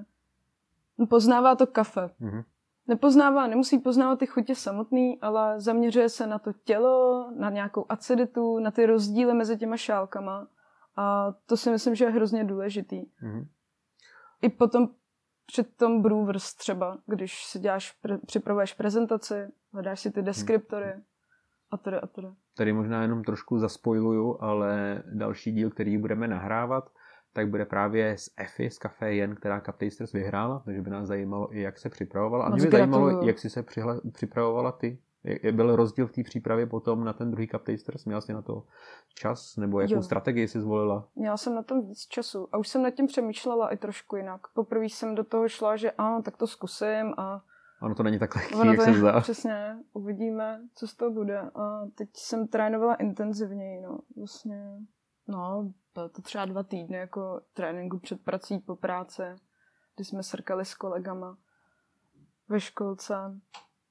poznává 1.09 1.55
to 1.55 1.67
kafe. 1.67 2.11
Mm-hmm. 2.21 2.45
Nepoznává, 2.87 3.47
nemusí 3.47 3.79
poznávat 3.79 4.19
ty 4.19 4.27
chutě 4.27 4.55
samotný, 4.55 5.21
ale 5.21 5.61
zaměřuje 5.61 6.09
se 6.09 6.27
na 6.27 6.39
to 6.39 6.53
tělo, 6.53 7.31
na 7.37 7.51
nějakou 7.51 7.87
aciditu, 7.89 8.59
na 8.59 8.71
ty 8.71 8.87
rozdíly 8.87 9.35
mezi 9.35 9.57
těma 9.57 9.77
šálkama. 9.77 10.47
A 10.97 11.33
to 11.47 11.57
si 11.57 11.71
myslím, 11.71 11.95
že 11.95 12.05
je 12.05 12.11
hrozně 12.11 12.45
důležitý. 12.45 12.97
Mm-hmm 12.97 13.47
i 14.43 14.49
potom 14.49 14.89
před 15.47 15.77
tom 15.77 16.03
Brewers 16.03 16.55
třeba, 16.55 16.99
když 17.07 17.45
si 17.45 17.59
děláš, 17.59 17.93
pre, 17.93 18.19
připravuješ 18.19 18.75
prezentaci, 18.75 19.35
hledáš 19.73 20.01
si 20.01 20.11
ty 20.11 20.23
deskriptory 20.23 20.93
a 21.71 21.77
tedy 21.77 21.97
a 21.97 22.07
tedy. 22.07 22.29
Tady 22.57 22.73
možná 22.73 23.03
jenom 23.03 23.25
trošku 23.25 23.59
zaspojuju, 23.59 24.39
ale 24.41 25.03
další 25.13 25.53
díl, 25.53 25.71
který 25.71 25.99
budeme 25.99 26.29
nahrávat, 26.29 26.91
tak 27.33 27.51
bude 27.51 27.65
právě 27.65 28.19
s 28.19 28.31
Effy 28.37 28.71
z 28.71 28.79
Café 28.79 29.15
Jen, 29.15 29.35
která 29.35 29.61
Cup 29.61 29.77
Tasters 29.77 30.13
vyhrála, 30.13 30.63
takže 30.65 30.83
by 30.83 30.91
nás 30.91 31.09
zajímalo 31.09 31.57
i 31.57 31.61
jak 31.61 31.79
se 31.79 31.89
připravovala. 31.89 32.45
A 32.45 32.49
mě 32.49 32.65
by 32.65 32.71
zajímalo, 32.71 33.23
jak 33.23 33.39
jsi 33.39 33.51
se 33.51 33.63
přihla, 33.63 34.01
připravovala 34.13 34.73
ty 34.73 34.99
byl 35.53 35.77
rozdíl 35.77 36.07
v 36.07 36.13
té 36.13 36.23
přípravě 36.23 36.67
potom 36.67 37.05
na 37.05 37.13
ten 37.13 37.31
druhý 37.31 37.49
Cup 37.49 37.63
Tasters? 37.63 38.05
Měla 38.05 38.21
jsi 38.21 38.33
na 38.33 38.43
to 38.43 38.65
čas? 39.15 39.57
Nebo 39.57 39.81
jakou 39.81 39.95
jo. 39.95 40.03
strategii 40.03 40.49
jsi 40.49 40.61
zvolila? 40.61 41.09
Měla 41.15 41.37
jsem 41.37 41.55
na 41.55 41.63
tom 41.63 41.89
víc 41.89 42.07
času. 42.07 42.49
A 42.53 42.59
už 42.59 42.69
jsem 42.69 42.83
nad 42.83 42.91
tím 42.91 43.07
přemýšlela 43.07 43.73
i 43.73 43.77
trošku 43.77 44.17
jinak. 44.17 44.41
Poprvé 44.55 44.85
jsem 44.85 45.15
do 45.15 45.25
toho 45.25 45.49
šla, 45.49 45.77
že 45.77 45.91
a, 45.91 46.23
tak 46.23 46.37
to 46.37 46.47
zkusím 46.47 47.15
a 47.17 47.43
Ono 47.83 47.95
to 47.95 48.03
není 48.03 48.19
tak 48.19 48.35
lehký, 48.37 48.67
jak 48.67 48.83
se 48.83 48.93
zdá. 48.93 49.21
Přesně, 49.21 49.77
uvidíme, 49.93 50.61
co 50.75 50.89
z 50.89 50.95
toho 50.95 51.11
bude. 51.11 51.41
A 51.41 51.87
teď 51.95 52.09
jsem 52.15 52.49
trénovala 52.49 52.95
intenzivněji, 52.95 53.81
no. 53.81 53.99
Vlastně, 54.17 54.79
no, 55.29 55.73
bylo 55.95 56.09
to 56.09 56.23
třeba 56.23 56.45
dva 56.45 56.63
týdny 56.63 56.97
jako 56.97 57.41
tréninku 57.55 57.99
před 57.99 58.25
prací 58.25 58.59
po 58.59 58.77
práci, 58.77 59.23
kdy 59.97 60.05
jsme 60.05 60.23
srkali 60.23 60.65
s 60.65 60.75
kolegama 60.75 61.37
ve 62.49 62.61
školce. 62.61 63.15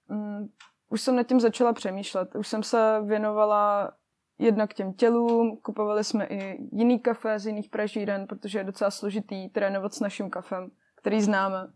Mm, 0.07 0.47
už 0.89 1.01
jsem 1.01 1.15
nad 1.15 1.27
tím 1.27 1.39
začala 1.39 1.73
přemýšlet. 1.73 2.35
Už 2.35 2.47
jsem 2.47 2.63
se 2.63 3.01
věnovala 3.05 3.91
jednak 4.39 4.73
těm 4.73 4.93
tělům, 4.93 5.57
kupovali 5.57 6.03
jsme 6.03 6.25
i 6.25 6.67
jiný 6.71 6.99
kafe 6.99 7.39
z 7.39 7.47
jiných 7.47 7.69
pražíren, 7.69 8.27
protože 8.27 8.59
je 8.59 8.63
docela 8.63 8.91
složitý 8.91 9.49
trénovat 9.49 9.93
s 9.93 9.99
naším 9.99 10.29
kafem, 10.29 10.71
který 10.95 11.21
známe. 11.21 11.67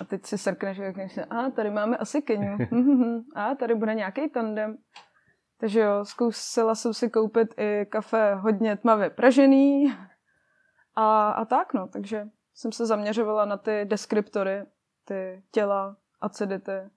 A 0.00 0.04
teď 0.04 0.26
si 0.26 0.38
srkneš, 0.38 0.78
jak 0.78 0.96
si, 1.10 1.24
a 1.24 1.50
tady 1.50 1.70
máme 1.70 1.96
asi 1.96 2.22
keňu, 2.22 2.58
a 3.34 3.54
tady 3.54 3.74
bude 3.74 3.94
nějaký 3.94 4.30
tandem. 4.30 4.78
Takže 5.60 5.80
jo, 5.80 6.04
zkusila 6.04 6.74
jsem 6.74 6.94
si 6.94 7.10
koupit 7.10 7.54
i 7.56 7.86
kafe 7.86 8.34
hodně 8.34 8.76
tmavě 8.76 9.10
pražený 9.10 9.94
a, 10.94 11.30
a 11.30 11.44
tak 11.44 11.74
no, 11.74 11.88
takže 11.88 12.28
jsem 12.54 12.72
se 12.72 12.86
zaměřovala 12.86 13.44
na 13.44 13.56
ty 13.56 13.84
deskriptory, 13.84 14.62
ty 15.04 15.42
těla, 15.50 15.96
acidity 16.20 16.90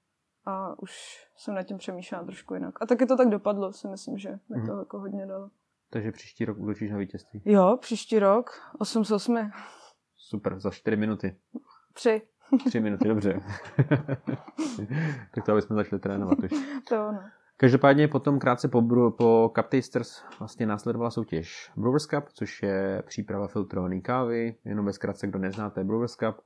a 0.45 0.79
už 0.79 0.91
jsem 1.35 1.55
nad 1.55 1.63
tím 1.63 1.77
přemýšlela 1.77 2.23
trošku 2.23 2.53
jinak. 2.53 2.81
A 2.81 2.85
taky 2.85 3.05
to 3.05 3.17
tak 3.17 3.29
dopadlo, 3.29 3.73
si 3.73 3.87
myslím, 3.87 4.17
že 4.17 4.29
mi 4.29 4.57
mm. 4.57 4.67
to 4.67 4.77
jako 4.77 4.99
hodně 4.99 5.25
dalo. 5.25 5.49
Takže 5.89 6.11
příští 6.11 6.45
rok 6.45 6.57
útočíš 6.57 6.91
na 6.91 6.97
vítězství? 6.97 7.41
Jo, 7.45 7.77
příští 7.81 8.19
rok, 8.19 8.51
8 8.79 9.05
z 9.05 9.11
8. 9.11 9.51
Super, 10.17 10.59
za 10.59 10.71
4 10.71 10.97
minuty. 10.97 11.35
3. 11.93 12.21
3 12.67 12.79
minuty, 12.79 13.07
dobře. 13.07 13.33
tak 15.35 15.45
to, 15.45 15.51
aby 15.51 15.61
jsme 15.61 15.75
začali 15.75 15.99
trénovat 15.99 16.39
už. 16.39 16.51
to 16.89 17.11
no. 17.11 17.19
Každopádně 17.57 18.07
potom 18.07 18.39
krátce 18.39 18.67
po, 18.67 18.81
po 19.17 19.51
Cup 19.55 19.67
Tasters 19.67 20.23
vlastně 20.39 20.65
následovala 20.65 21.11
soutěž 21.11 21.71
Brewers 21.75 22.05
Cup, 22.05 22.29
což 22.33 22.63
je 22.63 23.03
příprava 23.05 23.47
filtrované 23.47 24.01
kávy. 24.01 24.55
Jenom 24.65 24.85
ve 24.85 24.93
zkratce, 24.93 25.27
kdo 25.27 25.39
neznáte 25.39 25.83
Brewers 25.83 26.15
Cup, 26.15 26.41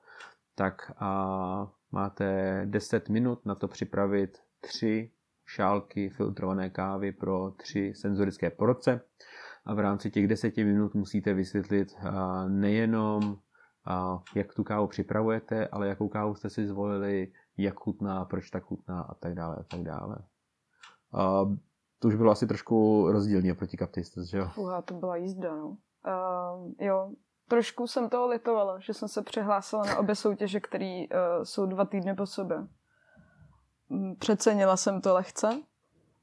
tak 0.56 0.92
a 0.98 1.72
máte 1.92 2.62
10 2.66 3.10
minut 3.10 3.46
na 3.46 3.56
to 3.56 3.68
připravit 3.68 4.38
tři 4.60 5.12
šálky 5.46 6.10
filtrované 6.10 6.70
kávy 6.70 7.12
pro 7.12 7.52
tři 7.52 7.94
senzorické 7.96 8.50
porce 8.50 9.02
a 9.66 9.74
v 9.74 9.80
rámci 9.80 10.12
těch 10.12 10.28
deseti 10.28 10.64
minut 10.64 10.94
musíte 10.94 11.34
vysvětlit 11.34 11.96
nejenom 12.48 13.38
jak 14.36 14.54
tu 14.54 14.64
kávu 14.64 14.88
připravujete, 14.88 15.68
ale 15.68 15.88
jakou 15.88 16.08
kávu 16.08 16.36
jste 16.36 16.50
si 16.50 16.68
zvolili, 16.68 17.32
jak 17.58 17.80
chutná, 17.80 18.26
proč 18.26 18.50
tak 18.50 18.64
chutná 18.64 19.02
a 19.02 19.14
tak 19.14 19.36
dále 19.36 19.56
a 19.56 19.64
tak 19.64 19.84
dále. 19.84 20.18
A 21.14 21.46
to 22.00 22.08
už 22.08 22.16
bylo 22.16 22.32
asi 22.32 22.48
trošku 22.48 23.08
rozdílně 23.12 23.54
proti 23.54 23.78
Captistes, 23.78 24.30
že 24.30 24.38
jo? 24.38 24.50
Uha, 24.58 24.82
to 24.82 24.94
byla 24.94 25.16
jízda, 25.16 25.56
no. 25.56 25.68
Uh, 25.68 26.72
jo, 26.80 27.12
trošku 27.48 27.88
jsem 27.88 28.10
toho 28.10 28.28
litovala, 28.28 28.80
že 28.80 28.94
jsem 28.94 29.08
se 29.08 29.22
přihlásila 29.22 29.86
na 29.86 29.98
obě 29.98 30.16
soutěže, 30.16 30.60
které 30.60 31.06
uh, 31.12 31.44
jsou 31.44 31.66
dva 31.66 31.86
týdny 31.86 32.16
po 32.16 32.26
sobě. 32.26 32.58
Mm, 33.90 34.16
přecenila 34.16 34.78
jsem 34.78 35.02
to 35.02 35.14
lehce, 35.14 35.62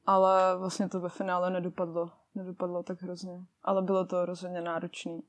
ale 0.07 0.59
vlastně 0.59 0.89
to 0.89 1.01
ve 1.01 1.09
finále 1.09 1.51
nedopadlo. 1.51 2.11
Nedopadlo 2.35 2.83
tak 2.83 3.03
hrozně. 3.03 3.41
Ale 3.63 3.83
bylo 3.83 4.07
to 4.07 4.27
rozhodně 4.27 4.61
náročný. 4.61 5.23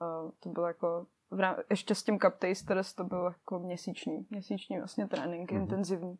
Uh, 0.00 0.30
to 0.40 0.48
bylo 0.48 0.66
jako 0.66 1.06
v 1.30 1.40
rám- 1.40 1.62
ještě 1.70 1.94
s 1.94 2.02
tím 2.02 2.18
Cup 2.18 2.34
Tasters 2.38 2.94
to 2.94 3.04
byl 3.04 3.24
jako 3.24 3.58
měsíční, 3.58 4.26
měsíční 4.30 4.78
vlastně 4.78 5.08
trénink, 5.08 5.52
mm-hmm. 5.52 5.56
intenzivní. 5.56 6.18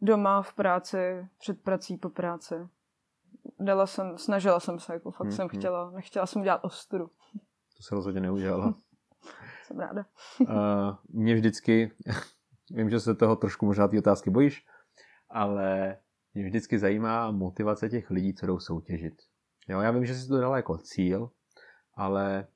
Doma, 0.00 0.42
v 0.42 0.54
práci, 0.54 1.28
před 1.38 1.62
prací, 1.62 1.96
po 1.96 2.08
práci. 2.08 2.54
Dala 3.60 3.86
jsem, 3.86 4.18
snažila 4.18 4.60
jsem 4.60 4.78
se, 4.78 4.92
jako 4.92 5.10
fakt 5.10 5.26
mm-hmm. 5.26 5.36
jsem 5.36 5.48
chtěla, 5.48 5.90
nechtěla 5.90 6.26
jsem 6.26 6.42
dělat 6.42 6.64
ostudu. 6.64 7.10
To 7.76 7.82
se 7.82 7.94
rozhodně 7.94 8.20
neudělala. 8.20 8.74
jsem 9.64 9.78
ráda. 9.78 10.04
uh, 10.40 10.96
mě 11.08 11.34
vždycky, 11.34 11.92
vím, 12.70 12.90
že 12.90 13.00
se 13.00 13.14
toho 13.14 13.36
trošku 13.36 13.66
možná 13.66 13.88
ty 13.88 13.98
otázky 13.98 14.30
bojíš, 14.30 14.66
ale 15.30 15.98
mě 16.34 16.44
vždycky 16.44 16.78
zajímá 16.78 17.30
motivace 17.30 17.88
těch 17.88 18.10
lidí, 18.10 18.34
co 18.34 18.46
jdou 18.46 18.58
soutěžit. 18.58 19.22
Jo, 19.68 19.80
já 19.80 19.90
vím, 19.90 20.06
že 20.06 20.14
jsi 20.14 20.28
to 20.28 20.40
dala 20.40 20.56
jako 20.56 20.78
cíl, 20.78 21.30
ale 21.94 22.46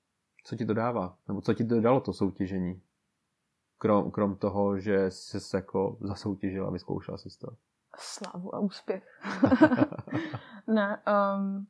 co 0.45 0.57
ti 0.57 0.67
to 0.67 0.75
dává? 0.75 1.19
Nebo 1.29 1.41
co 1.41 1.55
ti 1.55 1.65
to 1.65 1.81
dalo 1.81 2.00
to 2.00 2.12
soutěžení? 2.12 2.83
Krom, 3.79 4.11
krom 4.11 4.37
toho, 4.37 4.79
že 4.79 5.11
jsi 5.11 5.41
se 5.41 5.57
jako 5.57 5.99
zasoutěžila, 6.00 6.71
vyzkoušela 6.71 7.19
jsi 7.19 7.29
to. 7.41 7.49
Slávu 7.99 8.55
a 8.55 8.59
úspěch. 8.59 9.05
ne, 10.67 11.03
um, 11.37 11.67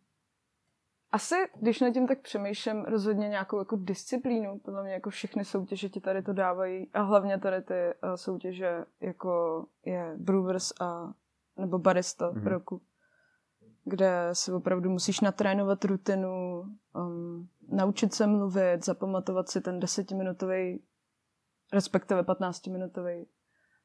asi, 1.13 1.35
když 1.61 1.81
nad 1.81 1.91
tím 1.91 2.07
tak 2.07 2.21
přemýšlím, 2.21 2.85
rozhodně 2.85 3.29
nějakou 3.29 3.59
jako 3.59 3.77
disciplínu, 3.77 4.59
podle 4.59 4.83
mě 4.83 4.93
jako 4.93 5.11
všechny 5.11 5.45
soutěže 5.45 5.89
ti 5.89 6.01
tady 6.01 6.23
to 6.23 6.33
dávají 6.33 6.91
a 6.93 7.03
hlavně 7.03 7.39
tady 7.39 7.63
ty 7.63 7.75
uh, 7.75 8.15
soutěže, 8.15 8.85
jako 9.01 9.65
je 9.85 10.15
Brewers 10.17 10.73
a 10.81 11.13
nebo 11.57 11.79
Barista 11.79 12.33
mm-hmm. 12.33 12.47
roku, 12.47 12.83
kde 13.85 14.29
si 14.33 14.53
opravdu 14.53 14.91
musíš 14.91 15.21
natrénovat 15.21 15.85
rutinu, 15.85 16.65
um, 16.95 17.49
naučit 17.69 18.15
se 18.15 18.27
mluvit, 18.27 18.85
zapamatovat 18.85 19.49
si 19.49 19.61
ten 19.61 19.81
desetiminutový, 19.81 20.83
respektive 21.73 22.23
15-minutový 22.23 23.27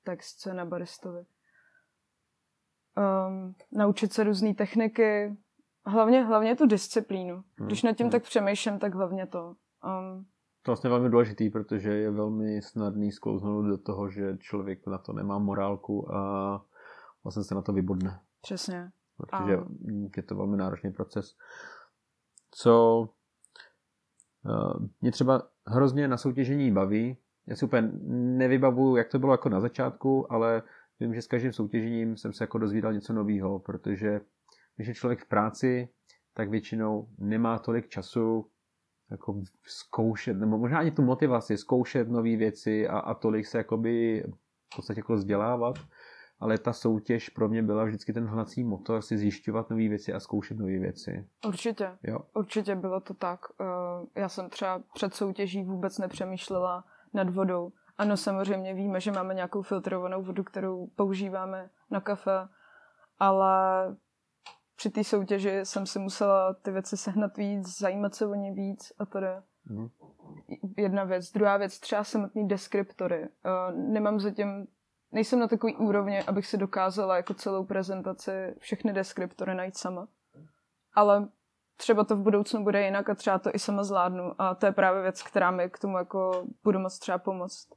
text, 0.03 0.39
co 0.39 0.49
je 0.49 0.55
na 0.55 0.65
baristovi. 0.65 1.25
Um, 2.97 3.55
naučit 3.71 4.13
se 4.13 4.23
různé 4.23 4.53
techniky, 4.53 5.37
hlavně, 5.85 6.23
hlavně 6.23 6.55
tu 6.55 6.65
disciplínu. 6.65 7.35
Hmm. 7.35 7.67
Když 7.67 7.83
nad 7.83 7.93
tím 7.93 8.05
hmm. 8.05 8.11
tak 8.11 8.23
přemýšlím, 8.23 8.79
tak 8.79 8.95
hlavně 8.95 9.27
to. 9.27 9.55
Um, 9.85 10.25
to 10.61 10.71
je 10.71 10.73
vlastně 10.73 10.89
velmi 10.89 11.09
důležitý, 11.09 11.49
protože 11.49 11.93
je 11.93 12.11
velmi 12.11 12.61
snadný 12.61 13.11
sklouznout 13.11 13.65
do 13.65 13.77
toho, 13.77 14.09
že 14.09 14.37
člověk 14.37 14.87
na 14.87 14.97
to 14.97 15.13
nemá 15.13 15.39
morálku 15.39 16.15
a 16.15 16.65
vlastně 17.23 17.43
se 17.43 17.55
na 17.55 17.61
to 17.61 17.73
vybodne. 17.73 18.19
Přesně. 18.41 18.91
Protože 19.17 19.57
a... 19.57 19.65
je 20.17 20.23
to 20.23 20.35
velmi 20.35 20.57
náročný 20.57 20.91
proces. 20.91 21.35
Co 22.51 22.99
uh, 24.45 24.85
mě 25.01 25.11
třeba 25.11 25.41
hrozně 25.67 26.07
na 26.07 26.17
soutěžení 26.17 26.71
baví, 26.71 27.17
já 27.47 27.55
si 27.55 27.65
úplně 27.65 27.91
nevybavuju, 28.37 28.95
jak 28.95 29.09
to 29.09 29.19
bylo 29.19 29.33
jako 29.33 29.49
na 29.49 29.59
začátku, 29.59 30.33
ale 30.33 30.61
vím, 30.99 31.13
že 31.13 31.21
s 31.21 31.27
každým 31.27 31.53
soutěžením 31.53 32.17
jsem 32.17 32.33
se 32.33 32.43
jako 32.43 32.57
dozvídal 32.57 32.93
něco 32.93 33.13
nového, 33.13 33.59
protože 33.59 34.21
když 34.75 34.87
je 34.87 34.93
člověk 34.93 35.19
v 35.19 35.27
práci, 35.27 35.89
tak 36.33 36.49
většinou 36.49 37.07
nemá 37.17 37.59
tolik 37.59 37.87
času 37.87 38.49
jako 39.11 39.41
zkoušet, 39.63 40.37
nebo 40.37 40.57
možná 40.57 40.79
ani 40.79 40.91
tu 40.91 41.01
motivaci, 41.01 41.57
zkoušet 41.57 42.09
nové 42.09 42.35
věci 42.35 42.87
a, 42.87 42.99
a 42.99 43.13
tolik 43.13 43.47
se 43.47 43.57
jakoby 43.57 44.23
v 44.73 44.75
podstatě 44.75 44.99
jako 44.99 45.13
vzdělávat, 45.13 45.75
ale 46.39 46.57
ta 46.57 46.73
soutěž 46.73 47.29
pro 47.29 47.49
mě 47.49 47.63
byla 47.63 47.83
vždycky 47.83 48.13
ten 48.13 48.25
hnací 48.25 48.63
motor 48.63 49.01
si 49.01 49.17
zjišťovat 49.17 49.69
nové 49.69 49.87
věci 49.87 50.13
a 50.13 50.19
zkoušet 50.19 50.57
nové 50.57 50.79
věci. 50.79 51.27
Určitě. 51.47 51.97
Jo. 52.03 52.19
Určitě 52.33 52.75
bylo 52.75 52.99
to 52.99 53.13
tak. 53.13 53.39
Eh, 53.61 54.19
já 54.19 54.29
jsem 54.29 54.49
třeba 54.49 54.83
před 54.93 55.13
soutěží 55.13 55.63
vůbec 55.63 55.97
nepřemýšlela 55.97 56.83
nad 57.13 57.29
vodou. 57.29 57.71
Ano, 57.97 58.17
samozřejmě 58.17 58.73
víme, 58.73 58.99
že 58.99 59.11
máme 59.11 59.33
nějakou 59.33 59.61
filtrovanou 59.61 60.23
vodu, 60.23 60.43
kterou 60.43 60.87
používáme 60.87 61.69
na 61.91 62.01
kafe, 62.01 62.47
ale 63.19 63.95
při 64.75 64.89
té 64.89 65.03
soutěži 65.03 65.59
jsem 65.63 65.85
si 65.85 65.99
musela 65.99 66.53
ty 66.53 66.71
věci 66.71 66.97
sehnat 66.97 67.37
víc, 67.37 67.79
zajímat 67.79 68.15
se 68.15 68.27
o 68.27 68.35
ně 68.35 68.53
víc 68.53 68.93
a 68.99 69.05
to 69.05 69.19
Mm. 69.69 69.89
Jedna 70.77 71.03
věc. 71.03 71.31
Druhá 71.31 71.57
věc, 71.57 71.79
třeba 71.79 72.03
samotný 72.03 72.47
deskriptory. 72.47 73.19
Uh, 73.19 73.91
nemám 73.91 74.19
zatím, 74.19 74.67
nejsem 75.11 75.39
na 75.39 75.47
takový 75.47 75.75
úrovni, 75.75 76.23
abych 76.23 76.47
si 76.47 76.57
dokázala 76.57 77.17
jako 77.17 77.33
celou 77.33 77.65
prezentaci 77.65 78.31
všechny 78.59 78.93
deskriptory 78.93 79.55
najít 79.55 79.77
sama. 79.77 80.07
Ale 80.93 81.27
třeba 81.77 82.03
to 82.03 82.15
v 82.15 82.19
budoucnu 82.19 82.63
bude 82.63 82.85
jinak 82.85 83.09
a 83.09 83.15
třeba 83.15 83.39
to 83.39 83.49
i 83.53 83.59
sama 83.59 83.83
zvládnu. 83.83 84.41
A 84.41 84.55
to 84.55 84.65
je 84.65 84.71
právě 84.71 85.01
věc, 85.01 85.21
která 85.21 85.51
mi 85.51 85.69
k 85.69 85.79
tomu 85.79 85.97
jako 85.97 86.45
budu 86.63 86.79
moc 86.79 86.99
třeba 86.99 87.17
pomoct. 87.17 87.67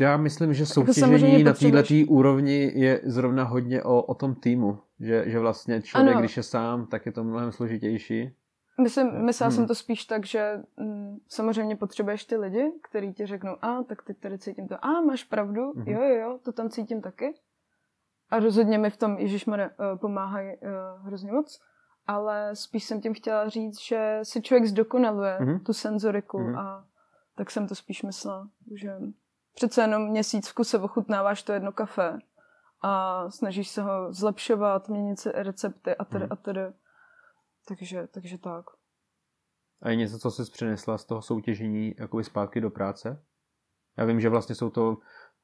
Já 0.00 0.16
myslím, 0.16 0.54
že 0.54 0.62
jako 0.62 0.72
soutěžení 0.72 1.42
na 1.42 1.52
této 1.52 1.94
úrovni 2.08 2.72
je 2.74 3.00
zrovna 3.04 3.44
hodně 3.44 3.82
o, 3.82 4.02
o 4.02 4.14
tom 4.14 4.34
týmu. 4.34 4.78
Že, 5.00 5.30
že 5.30 5.38
vlastně 5.38 5.82
člověk, 5.82 6.12
ano. 6.12 6.20
když 6.20 6.36
je 6.36 6.42
sám, 6.42 6.86
tak 6.86 7.06
je 7.06 7.12
to 7.12 7.24
mnohem 7.24 7.52
složitější. 7.52 8.34
Myslím, 8.80 9.24
myslela 9.24 9.48
hmm. 9.48 9.56
jsem 9.56 9.66
to 9.66 9.74
spíš 9.74 10.04
tak, 10.04 10.26
že 10.26 10.62
m, 10.76 10.86
mm, 10.86 11.18
samozřejmě 11.28 11.76
potřebuješ 11.76 12.24
ty 12.24 12.36
lidi, 12.36 12.72
kteří 12.82 13.12
ti 13.12 13.26
řeknou, 13.26 13.56
a 13.62 13.82
tak 13.82 14.02
teď 14.02 14.18
tady 14.18 14.38
cítím 14.38 14.68
to, 14.68 14.84
a 14.84 15.00
máš 15.00 15.24
pravdu, 15.24 15.72
hmm. 15.72 15.88
jo, 15.88 16.02
jo, 16.02 16.14
jo, 16.14 16.38
to 16.44 16.52
tam 16.52 16.70
cítím 16.70 17.02
taky. 17.02 17.34
A 18.30 18.38
rozhodně 18.38 18.78
mi 18.78 18.90
v 18.90 18.96
tom 18.96 19.18
Ježíš 19.18 19.46
uh, 19.46 19.54
pomáhají 19.96 20.56
uh, 20.56 21.06
hrozně 21.06 21.32
moc. 21.32 21.60
Ale 22.06 22.56
spíš 22.56 22.84
jsem 22.84 23.00
tím 23.00 23.14
chtěla 23.14 23.48
říct, 23.48 23.80
že 23.80 24.20
si 24.22 24.42
člověk 24.42 24.66
zdokonaluje 24.66 25.36
hmm. 25.40 25.60
tu 25.60 25.72
senzoriku 25.72 26.38
hmm. 26.38 26.56
a 26.56 26.84
tak 27.34 27.50
jsem 27.50 27.68
to 27.68 27.74
spíš 27.74 28.02
myslela, 28.02 28.48
že 28.74 28.96
přece 29.54 29.80
jenom 29.80 30.08
měsíc 30.08 30.48
v 30.48 30.54
kuse 30.54 30.78
ochutnáváš 30.78 31.42
to 31.42 31.52
jedno 31.52 31.72
kafe 31.72 32.18
a 32.82 33.24
snažíš 33.30 33.68
se 33.68 33.82
ho 33.82 34.12
zlepšovat, 34.12 34.88
měnit 34.88 35.20
si 35.20 35.30
recepty 35.32 35.96
a 35.96 36.04
tedy 36.04 36.24
hmm. 36.24 36.32
a 36.32 36.36
tedy. 36.36 36.60
Takže, 37.68 38.06
takže 38.06 38.38
tak. 38.38 38.64
A 39.82 39.90
je 39.90 39.96
něco, 39.96 40.18
co 40.18 40.30
jsi 40.30 40.52
přinesla 40.52 40.98
z 40.98 41.04
toho 41.04 41.22
soutěžení 41.22 41.94
jakoby 41.98 42.24
zpátky 42.24 42.60
do 42.60 42.70
práce? 42.70 43.22
Já 43.96 44.04
vím, 44.04 44.20
že 44.20 44.28
vlastně 44.28 44.54
jsou 44.54 44.70
to 44.70 44.96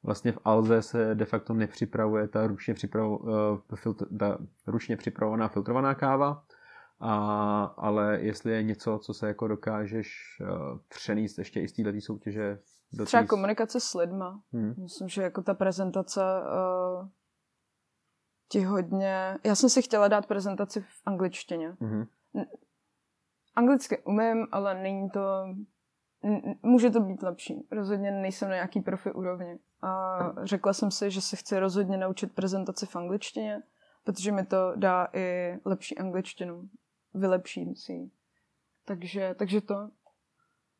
vlastně 0.03 0.33
v 0.33 0.39
Alze 0.45 0.83
se 0.83 1.15
de 1.15 1.25
facto 1.25 1.55
nepřipravuje 1.55 2.29
ta 2.29 2.47
ručně, 2.47 2.75
připravo, 2.75 3.19
uh, 3.19 3.31
filtr, 3.75 4.19
ta 4.19 4.39
ručně 4.67 4.97
připravovaná 4.97 5.49
filtrovaná 5.49 5.95
káva, 5.95 6.45
a, 7.01 7.65
ale 7.77 8.19
jestli 8.21 8.53
je 8.53 8.63
něco, 8.63 8.99
co 8.99 9.15
se 9.15 9.29
jako 9.29 9.49
dokážeš 9.49 10.39
uh, 10.41 10.79
přenést 10.89 11.39
ještě 11.39 11.61
i 11.61 11.69
z 11.69 11.73
této 11.73 12.01
soutěže 12.01 12.59
do 12.93 13.05
Třeba 13.05 13.23
tý... 13.23 13.29
komunikace 13.29 13.81
s 13.81 13.95
lidma. 13.95 14.41
Hmm. 14.53 14.75
Myslím, 14.79 15.09
že 15.09 15.23
jako 15.23 15.43
ta 15.43 15.55
prezentace 15.55 16.21
uh, 16.21 17.09
ti 18.55 18.61
hodně... 18.61 19.39
Já 19.45 19.55
jsem 19.55 19.69
si 19.71 19.83
chtěla 19.83 20.09
dát 20.09 20.27
prezentaci 20.27 20.81
v 20.81 21.03
angličtině. 21.07 21.71
Mm-hmm. 21.71 22.07
Anglicky 23.57 24.03
umím, 24.03 24.47
ale 24.53 24.83
není 24.83 25.11
to... 25.11 25.47
Může 26.63 26.91
to 26.91 27.01
být 27.01 27.23
lepší. 27.23 27.67
Rozhodně 27.71 28.11
nejsem 28.11 28.49
na 28.49 28.55
nějaký 28.55 28.81
profi 28.81 29.13
úrovni. 29.13 29.59
A 29.83 30.19
řekla 30.43 30.73
jsem 30.73 30.91
si, 30.91 31.11
že 31.11 31.21
se 31.21 31.37
chci 31.37 31.59
rozhodně 31.59 31.97
naučit 31.97 32.35
prezentaci 32.35 32.87
v 32.87 32.97
angličtině, 32.97 33.63
protože 34.05 34.33
mi 34.33 34.47
to 34.47 34.73
dá 34.77 35.09
i 35.13 35.59
lepší 35.65 35.99
angličtinu. 35.99 36.69
Vylepším 37.15 37.77
si 37.77 37.93
ji. 37.93 38.11
Takže, 38.85 39.35
takže 39.39 39.61
to. 39.61 39.91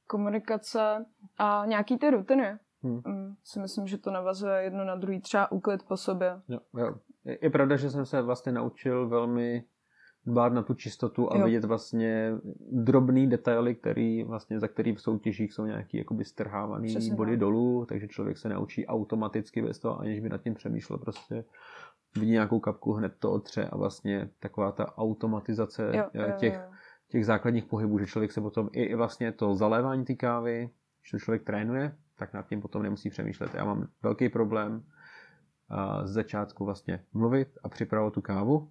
Komunikace 0.07 1.07
a 1.39 1.63
nějaký 1.67 1.99
ty 1.99 2.11
rutiny. 2.11 2.59
Hmm. 2.83 3.03
Mm, 3.07 3.37
si 3.45 3.61
myslím, 3.61 3.87
že 3.87 3.99
to 3.99 4.11
navazuje 4.11 4.63
jedno 4.63 4.85
na 4.85 4.97
druhý, 4.97 5.21
třeba 5.21 5.53
úklid 5.53 5.83
po 5.83 5.97
sobě. 5.97 6.41
Jo, 6.49 6.61
jo. 6.77 6.95
Je, 7.25 7.39
je 7.43 7.51
pravda, 7.51 7.77
že 7.77 7.91
jsem 7.91 8.07
se 8.07 8.23
vlastně 8.23 8.53
naučil 8.53 9.09
velmi 9.09 9.65
dbát 10.27 10.53
na 10.53 10.63
tu 10.63 10.75
čistotu 10.75 11.33
a 11.33 11.39
jo. 11.39 11.45
vidět 11.45 11.65
vlastně 11.65 12.33
drobný 12.73 13.27
detaily, 13.27 13.75
který 13.75 14.25
vlastně, 14.25 14.61
za 14.61 14.69
který 14.69 14.95
v 14.95 15.01
soutěžích 15.01 15.53
jsou 15.53 15.65
nějaký 15.65 15.97
jakoby 15.97 16.25
strhávaný 16.25 16.89
Přesně 16.89 17.15
body 17.15 17.33
tak. 17.33 17.41
dolů, 17.41 17.87
takže 17.89 18.09
člověk 18.09 18.39
se 18.39 18.49
naučí 18.49 18.87
automaticky 18.87 19.63
bez 19.63 19.79
toho, 19.79 20.01
aniž 20.01 20.21
by 20.21 20.29
nad 20.29 20.43
tím 20.43 20.55
přemýšlel 20.55 20.99
prostě 20.99 21.45
vidí 22.19 22.33
nějakou 22.33 22.61
kapku, 22.61 22.93
hned 22.93 23.13
to 23.19 23.33
otře 23.33 23.69
a 23.69 23.77
vlastně 23.77 24.31
taková 24.41 24.73
ta 24.73 24.99
automatizace 24.99 25.93
jo, 25.95 26.05
těch, 26.39 26.55
jo, 26.55 26.61
jo. 26.61 26.73
těch 27.09 27.27
základních 27.27 27.65
pohybů, 27.65 27.99
že 27.99 28.07
člověk 28.07 28.33
se 28.33 28.41
potom 28.41 28.69
i, 28.73 28.83
i 28.83 28.95
vlastně 28.95 29.33
to 29.33 29.55
zalévání 29.55 30.05
té 30.05 30.15
kávy, 30.15 30.71
když 31.01 31.11
to 31.11 31.19
člověk 31.19 31.45
trénuje, 31.45 31.97
tak 32.19 32.35
nad 32.35 32.49
tím 32.49 32.61
potom 32.61 32.83
nemusí 32.83 33.11
přemýšlet. 33.11 33.55
Já 33.55 33.65
mám 33.65 33.87
velký 34.03 34.29
problém 34.29 34.85
z 36.05 36.11
začátku 36.11 36.65
vlastně 36.65 37.05
mluvit 37.13 37.49
a 37.63 37.69
připravovat 37.69 38.15
tu 38.15 38.21
kávu, 38.21 38.71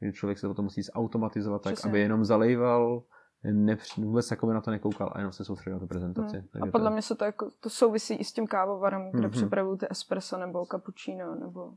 takže 0.00 0.12
člověk 0.12 0.38
se 0.38 0.48
potom 0.48 0.64
musí 0.64 0.82
zautomatizovat 0.82 1.62
tak, 1.62 1.72
Přesně. 1.72 1.90
aby 1.90 2.00
jenom 2.00 2.24
zalejval, 2.24 3.02
nepř- 3.44 4.04
vůbec 4.04 4.30
jako 4.30 4.52
na 4.52 4.60
to 4.60 4.70
nekoukal 4.70 5.12
a 5.14 5.18
jenom 5.18 5.32
se 5.32 5.44
soustředil 5.44 5.76
na 5.76 5.80
tu 5.80 5.86
prezentaci. 5.86 6.36
Hmm. 6.36 6.48
Takže 6.48 6.68
a 6.68 6.72
podle 6.72 6.90
to... 6.90 6.92
mě 6.92 7.02
se 7.02 7.14
to, 7.14 7.24
jako, 7.24 7.50
to 7.60 7.70
souvisí 7.70 8.14
i 8.14 8.24
s 8.24 8.32
tím 8.32 8.46
kávovarem, 8.46 9.10
kde 9.10 9.28
mm-hmm. 9.28 9.30
připravují 9.30 9.78
ty 9.78 9.86
espresso 9.90 10.38
nebo 10.38 10.66
cappuccino 10.66 11.34
nebo 11.34 11.74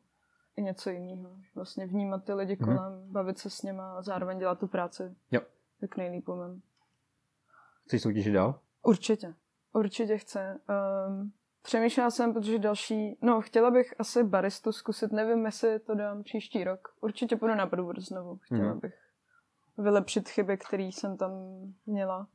i 0.57 0.61
něco 0.61 0.89
jiného. 0.89 1.29
Vlastně 1.55 1.87
vnímat 1.87 2.23
ty 2.23 2.33
lidi 2.33 2.55
mm-hmm. 2.55 2.65
kolem, 2.65 3.11
bavit 3.11 3.37
se 3.37 3.49
s 3.49 3.63
nima 3.63 3.97
a 3.97 4.01
zároveň 4.01 4.39
dělat 4.39 4.59
tu 4.59 4.67
práci. 4.67 5.15
Jo. 5.31 5.41
Tak 5.79 5.97
nejlíp 5.97 6.29
umím. 6.29 6.61
Chceš 7.85 8.01
soutěžit 8.01 8.33
dál? 8.33 8.59
Určitě. 8.83 9.33
Určitě 9.73 10.17
chce. 10.17 10.59
Um, 11.07 11.31
přemýšlela 11.67 12.11
jsem, 12.11 12.33
protože 12.33 12.59
další, 12.59 13.17
no 13.21 13.41
chtěla 13.41 13.71
bych 13.71 13.93
asi 13.99 14.23
baristu 14.23 14.71
zkusit, 14.71 15.11
nevím, 15.11 15.45
jestli 15.45 15.79
to 15.79 15.95
dám 15.95 16.23
příští 16.23 16.63
rok. 16.63 16.79
Určitě 17.01 17.35
půjdu 17.35 17.55
na 17.55 17.65
Brewers 17.65 18.05
znovu. 18.05 18.37
Chtěla 18.37 18.73
mm. 18.73 18.79
bych 18.79 18.93
vylepšit 19.77 20.29
chyby, 20.29 20.57
které 20.57 20.83
jsem 20.83 21.17
tam 21.17 21.31
měla. 21.85 22.27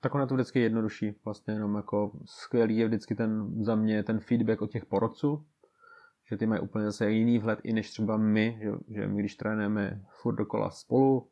Tak 0.00 0.14
ono 0.14 0.24
je 0.24 0.26
to 0.26 0.34
vždycky 0.34 0.60
jednodušší, 0.60 1.14
vlastně 1.24 1.54
jenom 1.54 1.74
jako 1.74 2.12
skvělý 2.24 2.76
je 2.76 2.86
vždycky 2.86 3.14
ten 3.14 3.64
za 3.64 3.74
mě 3.74 4.02
ten 4.02 4.20
feedback 4.20 4.62
od 4.62 4.70
těch 4.70 4.86
porodců, 4.86 5.46
že 6.30 6.36
ty 6.36 6.46
mají 6.46 6.60
úplně 6.60 6.84
zase 6.84 7.10
jiný 7.10 7.38
vhled 7.38 7.58
i 7.62 7.72
než 7.72 7.90
třeba 7.90 8.16
my, 8.16 8.58
že, 8.62 8.70
že 8.94 9.06
my 9.06 9.20
když 9.20 9.36
trénujeme 9.36 10.00
furt 10.22 10.36
dokola 10.36 10.70
spolu, 10.70 11.30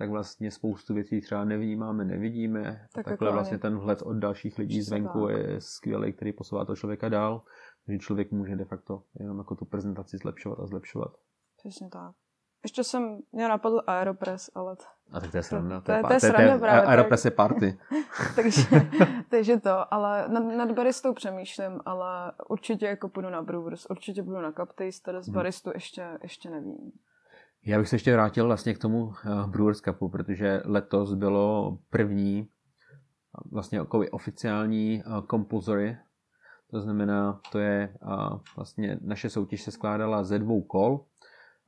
tak 0.00 0.10
vlastně 0.10 0.50
spoustu 0.50 0.94
věcí 0.94 1.20
třeba 1.20 1.44
nevnímáme, 1.44 2.04
nevidíme. 2.04 2.62
Tak 2.62 3.04
Takhle 3.04 3.26
jako 3.26 3.34
vlastně 3.34 3.58
ten 3.58 3.78
vhled 3.78 4.02
od 4.02 4.12
dalších 4.12 4.58
lidí 4.58 4.82
zvenku 4.82 5.26
tak. 5.26 5.36
je 5.36 5.60
skvělý, 5.60 6.12
který 6.12 6.32
posouvá 6.32 6.64
toho 6.64 6.76
člověka 6.76 7.08
dál. 7.08 7.42
Takže 7.86 7.98
člověk 7.98 8.32
může 8.32 8.56
de 8.56 8.64
facto 8.64 9.02
jenom 9.18 9.38
jako 9.38 9.54
tu 9.54 9.64
prezentaci 9.64 10.16
zlepšovat 10.16 10.58
a 10.60 10.66
zlepšovat. 10.66 11.12
Přesně 11.56 11.88
tak. 11.88 12.14
Ještě 12.62 12.84
jsem, 12.84 13.18
mě 13.32 13.48
napadl 13.48 13.82
Aeropress, 13.86 14.50
ale... 14.54 14.76
A 15.12 15.20
tak 15.20 15.30
to 15.30 15.36
je 15.36 15.42
sranda. 15.42 15.80
To, 15.80 15.92
je, 15.92 16.02
to 16.02 16.12
je 16.12 16.20
sranda 16.20 16.58
právě. 16.58 16.88
Aeropress 16.88 17.24
je 17.24 17.30
party. 17.30 17.78
takže, 18.36 18.62
takže 19.28 19.60
to, 19.60 19.94
ale 19.94 20.28
nad, 20.28 20.40
nad 20.40 20.72
baristou 20.72 21.14
přemýšlím, 21.14 21.80
ale 21.84 22.32
určitě 22.48 22.86
jako 22.86 23.08
půjdu 23.08 23.30
na 23.30 23.42
Brewers, 23.42 23.86
určitě 23.90 24.22
půjdu 24.22 24.40
na 24.40 24.52
Cup 24.52 24.72
Taster, 24.72 25.22
z 25.22 25.26
hmm. 25.26 25.34
baristu 25.34 25.70
ještě, 25.74 26.18
ještě 26.22 26.50
nevím. 26.50 26.92
Já 27.64 27.78
bych 27.78 27.88
se 27.88 27.94
ještě 27.94 28.12
vrátil 28.12 28.46
vlastně 28.46 28.74
k 28.74 28.78
tomu 28.78 29.04
uh, 29.04 29.14
Brewers 29.46 29.80
Cupu, 29.80 30.08
protože 30.08 30.62
letos 30.64 31.14
bylo 31.14 31.78
první 31.90 32.48
vlastně 33.50 33.78
jako 33.78 33.98
oficiální 34.10 35.02
uh, 35.06 35.26
compulsory, 35.30 35.96
to 36.70 36.80
znamená, 36.80 37.40
to 37.52 37.58
je 37.58 37.94
vlastně 38.56 38.98
naše 39.00 39.30
soutěž 39.30 39.62
se 39.62 39.70
skládala 39.70 40.24
ze 40.24 40.38
dvou 40.38 40.62
kol 40.62 41.04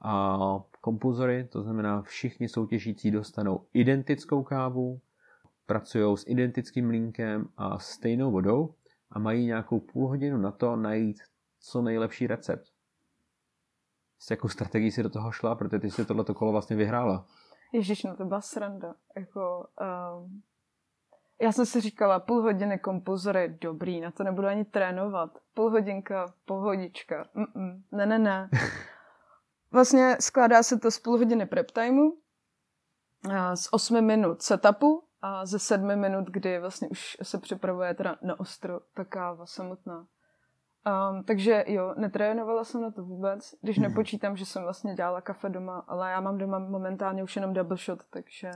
a 0.05 0.39
kompozory, 0.81 1.49
to 1.53 1.63
znamená 1.63 2.03
všichni 2.03 2.49
soutěžící 2.49 3.11
dostanou 3.11 3.67
identickou 3.75 4.43
kávu, 4.43 5.01
pracují 5.67 6.17
s 6.17 6.25
identickým 6.27 6.91
linkem 6.91 7.49
a 7.57 7.79
stejnou 7.79 8.31
vodou 8.31 8.75
a 9.11 9.19
mají 9.19 9.47
nějakou 9.47 9.81
půl 9.81 10.09
hodinu 10.09 10.39
na 10.39 10.51
to 10.51 10.77
najít 10.77 11.17
co 11.61 11.83
nejlepší 11.83 12.27
recept. 12.27 12.72
S 14.23 14.31
jakou 14.31 14.49
strategií 14.49 14.91
si 14.91 15.03
do 15.03 15.11
toho 15.11 15.33
šla, 15.33 15.55
protože 15.55 15.79
ty 15.79 15.91
si 15.91 16.05
tohleto 16.05 16.35
kolo 16.35 16.53
vlastně 16.53 16.77
vyhrála. 16.77 17.27
Ježíš, 17.73 18.03
no 18.03 18.17
to 18.17 18.25
byla 18.25 18.41
sranda. 18.41 18.95
Jako, 19.17 19.67
um, 20.21 20.43
já 21.41 21.53
jsem 21.53 21.67
si 21.67 21.81
říkala, 21.81 22.21
půl 22.21 22.43
hodiny 22.43 22.79
kompozory, 22.79 23.59
dobrý, 23.61 24.01
na 24.01 24.11
to 24.11 24.25
nebudu 24.25 24.49
ani 24.49 24.65
trénovat. 24.65 25.39
Půl 25.55 25.71
hodinka, 25.71 26.35
pohodička. 26.45 27.25
Mm-mm, 27.37 27.83
ne, 27.93 28.07
ne, 28.07 28.19
ne. 28.19 28.51
Vlastně 29.71 30.17
skládá 30.21 30.63
se 30.63 30.79
to 30.79 30.91
z 30.91 30.99
půl 30.99 31.19
hodiny 31.19 31.47
prep 31.47 31.71
timeu, 31.71 32.19
z 33.55 33.69
8 33.71 34.05
minut 34.05 34.43
setupu 34.43 35.05
a 35.23 35.47
ze 35.47 35.59
7 35.59 36.01
minut, 36.01 36.25
kdy 36.31 36.61
vlastně 36.61 36.89
už 36.89 37.17
se 37.23 37.39
připravuje 37.39 37.95
teda 37.95 38.17
na 38.23 38.41
ostro 38.41 38.81
ta 38.95 39.05
káva 39.05 39.47
samotná. 39.47 40.07
Um, 40.87 41.25
takže 41.25 41.65
jo, 41.67 41.95
netrénovala 41.97 42.65
jsem 42.65 42.83
na 42.83 42.91
to 42.91 43.05
vůbec, 43.05 43.55
když 43.63 43.79
mhm. 43.79 43.89
nepočítám, 43.89 44.37
že 44.37 44.47
jsem 44.47 44.63
vlastně 44.63 44.95
dělala 44.95 45.21
kafe 45.21 45.49
doma, 45.49 45.85
ale 45.89 46.11
já 46.11 46.21
mám 46.21 46.39
doma 46.39 46.59
momentálně 46.59 47.23
už 47.23 47.37
jenom 47.37 47.53
double 47.53 47.77
shot, 47.77 47.99
takže 48.11 48.51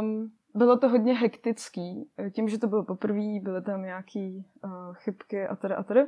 um, 0.00 0.32
bylo 0.54 0.78
to 0.78 0.88
hodně 0.88 1.14
hektický. 1.14 2.10
Tím, 2.32 2.48
že 2.48 2.58
to 2.58 2.66
bylo 2.66 2.84
poprvé, 2.84 3.40
byly 3.42 3.62
tam 3.62 3.82
nějaký 3.82 4.46
uh, 4.64 4.94
chybky 4.94 5.46
a 5.46 5.56
tedy 5.56 5.74
a 5.74 5.82
tedy. 5.82 6.06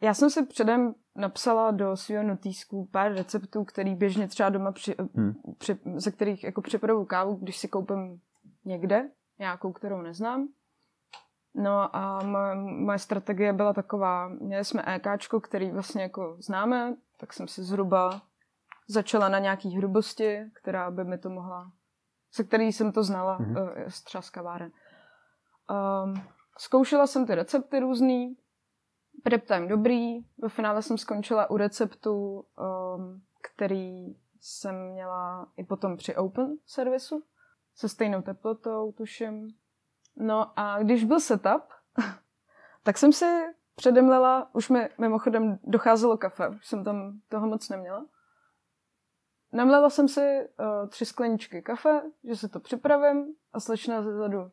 Já 0.00 0.14
jsem 0.14 0.30
si 0.30 0.46
předem 0.46 0.94
napsala 1.16 1.70
do 1.70 1.96
svého 1.96 2.22
notýsku 2.22 2.88
pár 2.92 3.12
receptů, 3.12 3.64
který 3.64 3.94
běžně 3.94 4.28
třeba 4.28 4.48
doma, 4.48 4.72
při, 4.72 4.94
hmm. 5.14 5.34
při, 5.58 5.78
ze 5.94 6.10
kterých 6.10 6.44
jako 6.44 6.62
připravu 6.62 7.04
kávu, 7.04 7.34
když 7.34 7.56
si 7.58 7.68
koupím 7.68 8.20
někde, 8.64 9.10
nějakou, 9.38 9.72
kterou 9.72 10.02
neznám. 10.02 10.48
No 11.54 11.96
a 11.96 12.22
moje, 12.24 12.54
moje 12.54 12.98
strategie 12.98 13.52
byla 13.52 13.72
taková, 13.72 14.28
měli 14.28 14.64
jsme 14.64 14.82
EKčko, 14.86 15.40
který 15.40 15.70
vlastně 15.70 16.02
jako 16.02 16.36
známe, 16.38 16.96
tak 17.20 17.32
jsem 17.32 17.48
si 17.48 17.62
zhruba 17.62 18.22
začala 18.88 19.28
na 19.28 19.38
nějaký 19.38 19.76
hrubosti, 19.76 20.50
která 20.54 20.90
by 20.90 21.04
mi 21.04 21.18
to 21.18 21.30
mohla, 21.30 21.72
se 22.30 22.44
který 22.44 22.64
jsem 22.64 22.92
to 22.92 23.02
znala, 23.04 23.38
mm-hmm. 23.38 23.88
z 23.88 24.02
třeba 24.02 24.22
z 24.22 24.30
kaváren. 24.30 24.72
Um, 26.04 26.22
zkoušela 26.58 27.06
jsem 27.06 27.26
ty 27.26 27.34
recepty 27.34 27.80
různý, 27.80 28.36
Prep 29.22 29.46
time 29.46 29.68
dobrý, 29.68 30.20
ve 30.38 30.48
finále 30.48 30.82
jsem 30.82 30.98
skončila 30.98 31.50
u 31.50 31.56
receptu, 31.56 32.44
um, 32.96 33.22
který 33.42 34.16
jsem 34.40 34.90
měla 34.92 35.52
i 35.56 35.64
potom 35.64 35.96
při 35.96 36.16
open 36.16 36.56
servisu, 36.66 37.22
se 37.74 37.88
stejnou 37.88 38.22
teplotou, 38.22 38.92
tuším. 38.92 39.48
No 40.16 40.58
a 40.58 40.78
když 40.78 41.04
byl 41.04 41.20
setup, 41.20 41.62
tak 42.82 42.98
jsem 42.98 43.12
si 43.12 43.42
předemlela, 43.74 44.54
už 44.54 44.68
mi 44.68 44.88
mimochodem 44.98 45.58
docházelo 45.64 46.16
kafe, 46.16 46.48
už 46.48 46.66
jsem 46.66 46.84
tam 46.84 47.20
toho 47.28 47.46
moc 47.46 47.68
neměla. 47.68 48.06
Namlela 49.52 49.90
jsem 49.90 50.08
si 50.08 50.20
uh, 50.20 50.88
tři 50.88 51.04
skleničky 51.04 51.62
kafe, 51.62 52.02
že 52.24 52.36
se 52.36 52.48
to 52.48 52.60
připravím 52.60 53.34
a 53.52 53.60
slečna 53.60 54.02
zezadu. 54.02 54.50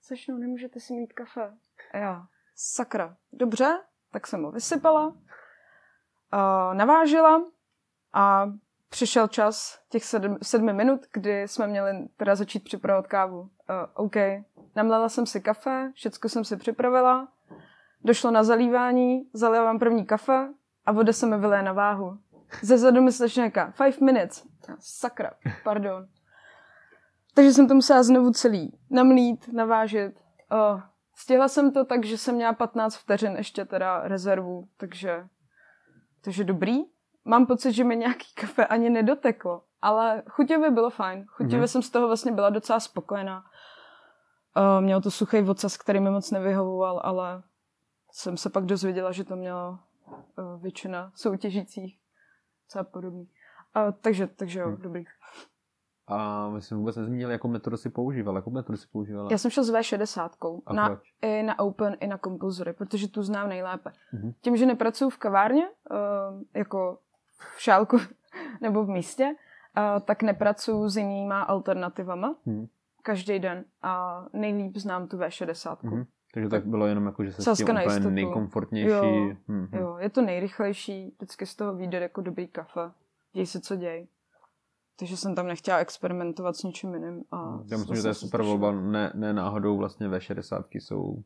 Slečno, 0.00 0.38
nemůžete 0.38 0.80
si 0.80 0.92
mít 0.92 1.12
kafe. 1.12 1.54
A 1.92 1.96
já, 1.96 2.26
sakra, 2.54 3.16
dobře, 3.32 3.80
tak 4.10 4.26
jsem 4.26 4.42
ho 4.42 4.50
vysypala, 4.50 5.06
uh, 5.06 5.14
navážila 6.74 7.42
a 8.12 8.52
přišel 8.88 9.28
čas 9.28 9.82
těch 9.88 10.04
sedm, 10.04 10.38
sedmi 10.42 10.72
minut, 10.72 11.00
kdy 11.12 11.48
jsme 11.48 11.66
měli 11.66 12.08
teda 12.16 12.34
začít 12.34 12.64
připravovat 12.64 13.06
kávu. 13.06 13.50
Uh, 13.70 14.04
OK, 14.04 14.16
namlela 14.76 15.08
jsem 15.08 15.26
si 15.26 15.40
kafe, 15.40 15.90
všecko 15.94 16.28
jsem 16.28 16.44
si 16.44 16.56
připravila, 16.56 17.28
došlo 18.04 18.30
na 18.30 18.44
zalívání, 18.44 19.28
zalila 19.32 19.64
vám 19.64 19.78
první 19.78 20.06
kafe 20.06 20.48
a 20.86 20.92
voda 20.92 21.12
se 21.12 21.26
mi 21.26 21.38
vylije 21.38 21.62
na 21.62 21.72
váhu. 21.72 22.18
Ze 22.62 22.78
zadu 22.78 23.02
mi 23.02 23.12
slečněka, 23.12 23.70
five 23.70 23.96
minutes. 24.00 24.46
Sakra, 24.78 25.30
pardon. 25.64 26.06
Takže 27.34 27.52
jsem 27.52 27.68
to 27.68 27.74
musela 27.74 28.02
znovu 28.02 28.30
celý 28.30 28.78
namlít, 28.90 29.52
navážit. 29.52 30.20
Oh, 30.50 30.80
Stihla 31.16 31.48
jsem 31.48 31.72
to 31.72 31.84
tak, 31.84 32.04
že 32.04 32.18
jsem 32.18 32.34
měla 32.34 32.52
15 32.52 32.96
vteřin 32.96 33.36
ještě 33.36 33.64
teda 33.64 34.08
rezervu, 34.08 34.68
takže, 34.76 35.26
takže 36.20 36.44
dobrý. 36.44 36.78
Mám 37.24 37.46
pocit, 37.46 37.72
že 37.72 37.84
mi 37.84 37.96
nějaký 37.96 38.26
kafe 38.34 38.66
ani 38.66 38.90
nedoteklo, 38.90 39.62
ale 39.84 40.22
chuťově 40.28 40.70
bylo 40.70 40.90
fajn. 40.90 41.24
Chuťově 41.28 41.60
mm. 41.60 41.66
jsem 41.68 41.82
z 41.82 41.90
toho 41.90 42.06
vlastně 42.06 42.32
byla 42.32 42.50
docela 42.50 42.80
spokojená. 42.80 43.44
Uh, 44.56 44.84
mělo 44.84 45.00
to 45.00 45.10
suchý 45.10 45.40
vocas, 45.40 45.76
který 45.76 46.00
mi 46.00 46.10
moc 46.10 46.30
nevyhovoval, 46.30 47.00
ale 47.04 47.42
jsem 48.12 48.36
se 48.36 48.50
pak 48.50 48.64
dozvěděla, 48.64 49.12
že 49.12 49.24
to 49.24 49.36
mělo 49.36 49.78
uh, 50.38 50.62
většina 50.62 51.12
soutěžících. 51.14 51.98
Co 52.68 52.84
podobný. 52.84 53.28
Uh, 53.76 53.92
takže, 54.00 54.26
takže 54.26 54.60
jo, 54.60 54.66
hmm. 54.66 54.82
dobrý. 54.82 55.04
A 56.06 56.48
my 56.48 56.62
jsme 56.62 56.76
vůbec 56.76 56.96
nezmínili, 56.96 57.32
jakou 57.32 57.48
metodu 57.48 57.76
si 57.76 57.90
používala. 57.90 58.38
Jakou 58.38 58.50
metodu 58.50 58.78
si 58.78 58.86
používala? 58.92 59.28
Já 59.30 59.38
jsem 59.38 59.50
šel 59.50 59.64
s 59.64 59.72
V60. 59.72 60.60
A 60.66 60.72
na, 60.72 60.88
proč? 60.88 61.00
I 61.22 61.42
na 61.42 61.58
Open, 61.58 61.96
i 62.00 62.06
na 62.06 62.18
Compulsory, 62.18 62.72
protože 62.72 63.08
tu 63.08 63.22
znám 63.22 63.48
nejlépe. 63.48 63.92
Mm-hmm. 64.14 64.34
Tím, 64.40 64.56
že 64.56 64.66
nepracuju 64.66 65.10
v 65.10 65.18
kavárně, 65.18 65.68
uh, 65.68 66.42
jako 66.54 66.98
v 67.56 67.62
šálku 67.62 67.96
nebo 68.60 68.84
v 68.84 68.88
místě, 68.88 69.34
uh, 69.78 70.00
tak 70.00 70.22
nepracuju 70.22 70.88
s 70.88 70.96
jinýma 70.96 71.42
alternativama 71.42 72.34
mm. 72.46 72.66
každý 73.02 73.38
den 73.38 73.64
a 73.82 74.24
nejlíp 74.32 74.76
znám 74.76 75.08
tu 75.08 75.16
V60. 75.18 75.76
Mm-hmm. 75.76 76.06
Takže 76.34 76.48
tak 76.48 76.66
bylo 76.66 76.86
jenom 76.86 77.06
jako, 77.06 77.24
že 77.24 77.32
se 77.32 77.54
s 77.54 77.58
tím 77.58 77.68
úplně 77.68 78.10
nejkomfortnější. 78.10 78.88
Jo, 78.88 79.02
mm-hmm. 79.48 79.68
jo, 79.78 79.96
je 79.98 80.10
to 80.10 80.22
nejrychlejší, 80.22 81.14
vždycky 81.16 81.46
z 81.46 81.56
toho 81.56 81.74
vyjde 81.74 82.00
jako 82.00 82.20
dobrý 82.20 82.48
kafe. 82.48 82.90
Děj 83.32 83.46
se, 83.46 83.60
co 83.60 83.76
děj. 83.76 84.06
Takže 84.98 85.16
jsem 85.16 85.34
tam 85.34 85.46
nechtěla 85.46 85.78
experimentovat 85.78 86.56
s 86.56 86.62
ničím 86.62 86.94
jiným. 86.94 87.24
A 87.32 87.60
Já 87.70 87.76
myslím, 87.76 87.96
že 87.96 88.02
to 88.02 88.08
je 88.08 88.14
super 88.14 88.42
volba. 88.42 88.72
Ne, 88.72 89.12
ne 89.14 89.32
náhodou 89.32 89.76
vlastně 89.76 90.08
V60 90.08 90.64
jsou 90.72 91.22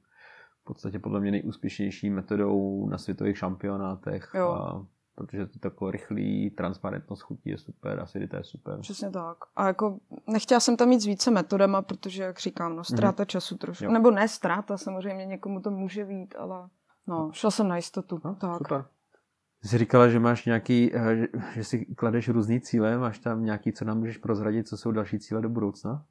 v 0.61 0.65
podstatě 0.65 0.99
podle 0.99 1.21
mě 1.21 1.31
nejúspěšnější 1.31 2.11
metodou 2.11 2.89
na 2.89 2.99
světových 2.99 3.39
šampionátech. 3.39 4.31
Jo. 4.35 4.49
A 4.49 4.87
protože 5.19 5.47
to 5.47 5.59
tako 5.59 5.91
rychlý, 5.91 6.51
transparentnost 6.51 7.21
chutí 7.21 7.51
je 7.51 7.59
super, 7.59 8.01
acidita 8.01 8.37
je 8.37 8.45
super. 8.45 8.81
Přesně 8.81 9.11
tak. 9.11 9.37
A 9.57 9.67
jako 9.67 9.99
nechtěla 10.27 10.61
jsem 10.61 10.77
tam 10.77 10.89
mít 10.89 11.01
s 11.01 11.07
více 11.07 11.31
metodama, 11.31 11.83
protože, 11.83 12.23
jak 12.23 12.39
říkám, 12.39 12.77
no, 12.77 12.85
ztráta 12.85 13.23
mm-hmm. 13.23 13.27
času 13.27 13.57
trošku. 13.57 13.85
Jo. 13.85 13.91
Nebo 13.91 14.11
ne 14.11 14.29
ztráta, 14.29 14.77
samozřejmě 14.77 15.27
někomu 15.27 15.61
to 15.61 15.71
může 15.71 16.05
být, 16.05 16.35
ale 16.39 16.69
no, 17.07 17.31
šla 17.33 17.51
jsem 17.51 17.69
na 17.69 17.77
jistotu. 17.77 18.21
No, 18.25 18.35
tak. 18.35 18.59
Super. 18.59 18.85
Ty 19.63 19.69
jsi 19.69 19.79
říkala, 19.79 20.09
že 20.09 20.21
máš 20.21 20.45
nějaký, 20.45 20.95
eh, 20.95 21.17
že, 21.17 21.27
že 21.55 21.65
si 21.65 21.85
kladeš 21.85 22.29
různý 22.29 22.61
cíle, 22.61 22.99
máš 22.99 23.19
tam 23.19 23.45
nějaký, 23.45 23.73
co 23.73 23.85
nám 23.85 23.99
můžeš 23.99 24.19
prozradit, 24.19 24.69
co 24.69 24.77
jsou 24.77 24.93
další 24.93 25.19
cíle 25.19 25.41
do 25.43 25.49
budoucna? 25.49 26.05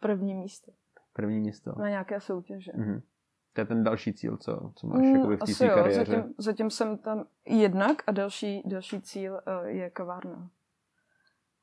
První 0.00 0.34
místo. 0.34 0.72
První 1.12 1.40
místo. 1.40 1.72
Na 1.78 1.88
nějaké 1.88 2.20
soutěže. 2.20 2.72
Mm-hmm. 2.72 3.02
To 3.52 3.60
je 3.60 3.64
ten 3.64 3.84
další 3.84 4.14
cíl, 4.14 4.36
co, 4.36 4.72
co 4.74 4.86
máš 4.86 4.98
mm, 4.98 5.16
jakoby 5.16 5.36
v 5.36 5.40
té 5.40 5.68
kariéře. 5.68 6.04
Zatím, 6.04 6.34
zatím 6.38 6.70
jsem 6.70 6.98
tam 6.98 7.24
jednak 7.46 8.02
a 8.06 8.12
další, 8.12 8.62
další 8.66 9.00
cíl 9.00 9.32
uh, 9.32 9.66
je 9.66 9.90
kavárna. 9.90 10.50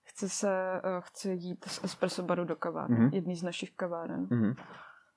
Chci 0.04 0.30
se, 0.30 0.82
uh, 0.86 1.02
chci 1.02 1.30
jít 1.30 1.66
z 1.66 1.84
espresso 1.84 2.24
baru 2.24 2.46
do 2.46 2.56
kavárny, 2.56 2.98
mm-hmm. 2.98 3.14
jedný 3.14 3.36
z 3.36 3.44
našich 3.44 3.72
kaváren. 3.72 4.26
Mm-hmm. 4.26 4.56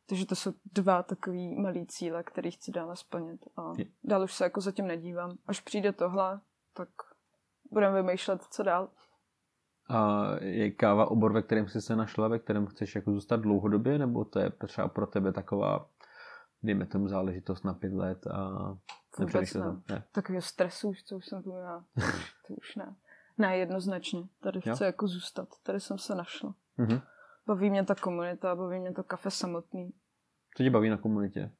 Takže 0.08 0.26
to 0.26 0.37
jsou 0.37 0.52
dva 0.72 1.02
takový 1.02 1.61
malý 1.61 1.87
cíle, 1.87 2.22
které 2.22 2.50
chci 2.50 2.70
dále 2.70 2.96
splnit. 2.96 3.40
A 3.56 3.72
dál 4.04 4.22
už 4.22 4.32
se 4.32 4.44
jako 4.44 4.61
zatím 4.61 4.87
nedívám. 4.87 5.37
Až 5.46 5.61
přijde 5.61 5.92
tohle, 5.92 6.40
tak 6.74 6.88
budeme 7.70 8.02
vymýšlet, 8.02 8.42
co 8.42 8.62
dál. 8.62 8.88
A 9.88 10.26
je 10.40 10.70
káva 10.70 11.11
obor, 11.11 11.32
ve 11.32 11.42
kterém 11.42 11.68
jsi 11.68 11.80
se 11.80 11.96
našla, 11.96 12.28
ve 12.28 12.38
kterém 12.38 12.66
chceš 12.66 12.94
jako 12.94 13.12
zůstat 13.12 13.37
dlouhodobě, 13.40 13.98
nebo 13.98 14.24
to 14.24 14.38
je 14.38 14.50
třeba 14.66 14.88
pro 14.88 15.06
tebe 15.06 15.32
taková, 15.32 15.88
dejme 16.62 16.87
tomu 16.87 17.09
záležitost 17.09 17.62
na 17.64 17.75
pět 17.75 17.92
let 17.92 18.27
a 18.27 18.48
Vůbec 19.18 19.55
ne. 19.55 19.64
ne. 19.90 20.05
Takový 20.12 20.40
stresu, 20.42 20.92
co 21.05 21.16
už 21.16 21.27
jsem 21.27 21.42
tu 21.42 21.53
měla, 21.53 21.85
to 22.46 22.55
už 22.55 22.77
ne. 22.77 22.96
Ne, 23.38 23.57
jednoznačně. 23.59 24.22
Tady 24.40 24.61
Jo? 24.64 24.75
chci 24.75 24.85
jako 24.85 25.07
zůstat. 25.07 25.48
Tady 25.62 25.81
jsem 25.81 25.98
se 25.98 26.14
našla. 26.14 26.55
Mhm. 26.77 27.01
Baví 27.46 27.70
mě 27.70 27.85
ta 27.85 27.94
komunita, 27.94 28.55
baví 28.57 28.81
mě 28.81 28.92
to 28.92 29.03
kafe 29.05 29.31
samotný. 29.31 29.92
Co 30.57 30.62
tě 30.62 30.70
baví 30.70 30.88
na 30.88 30.96
komunitě? 30.96 31.53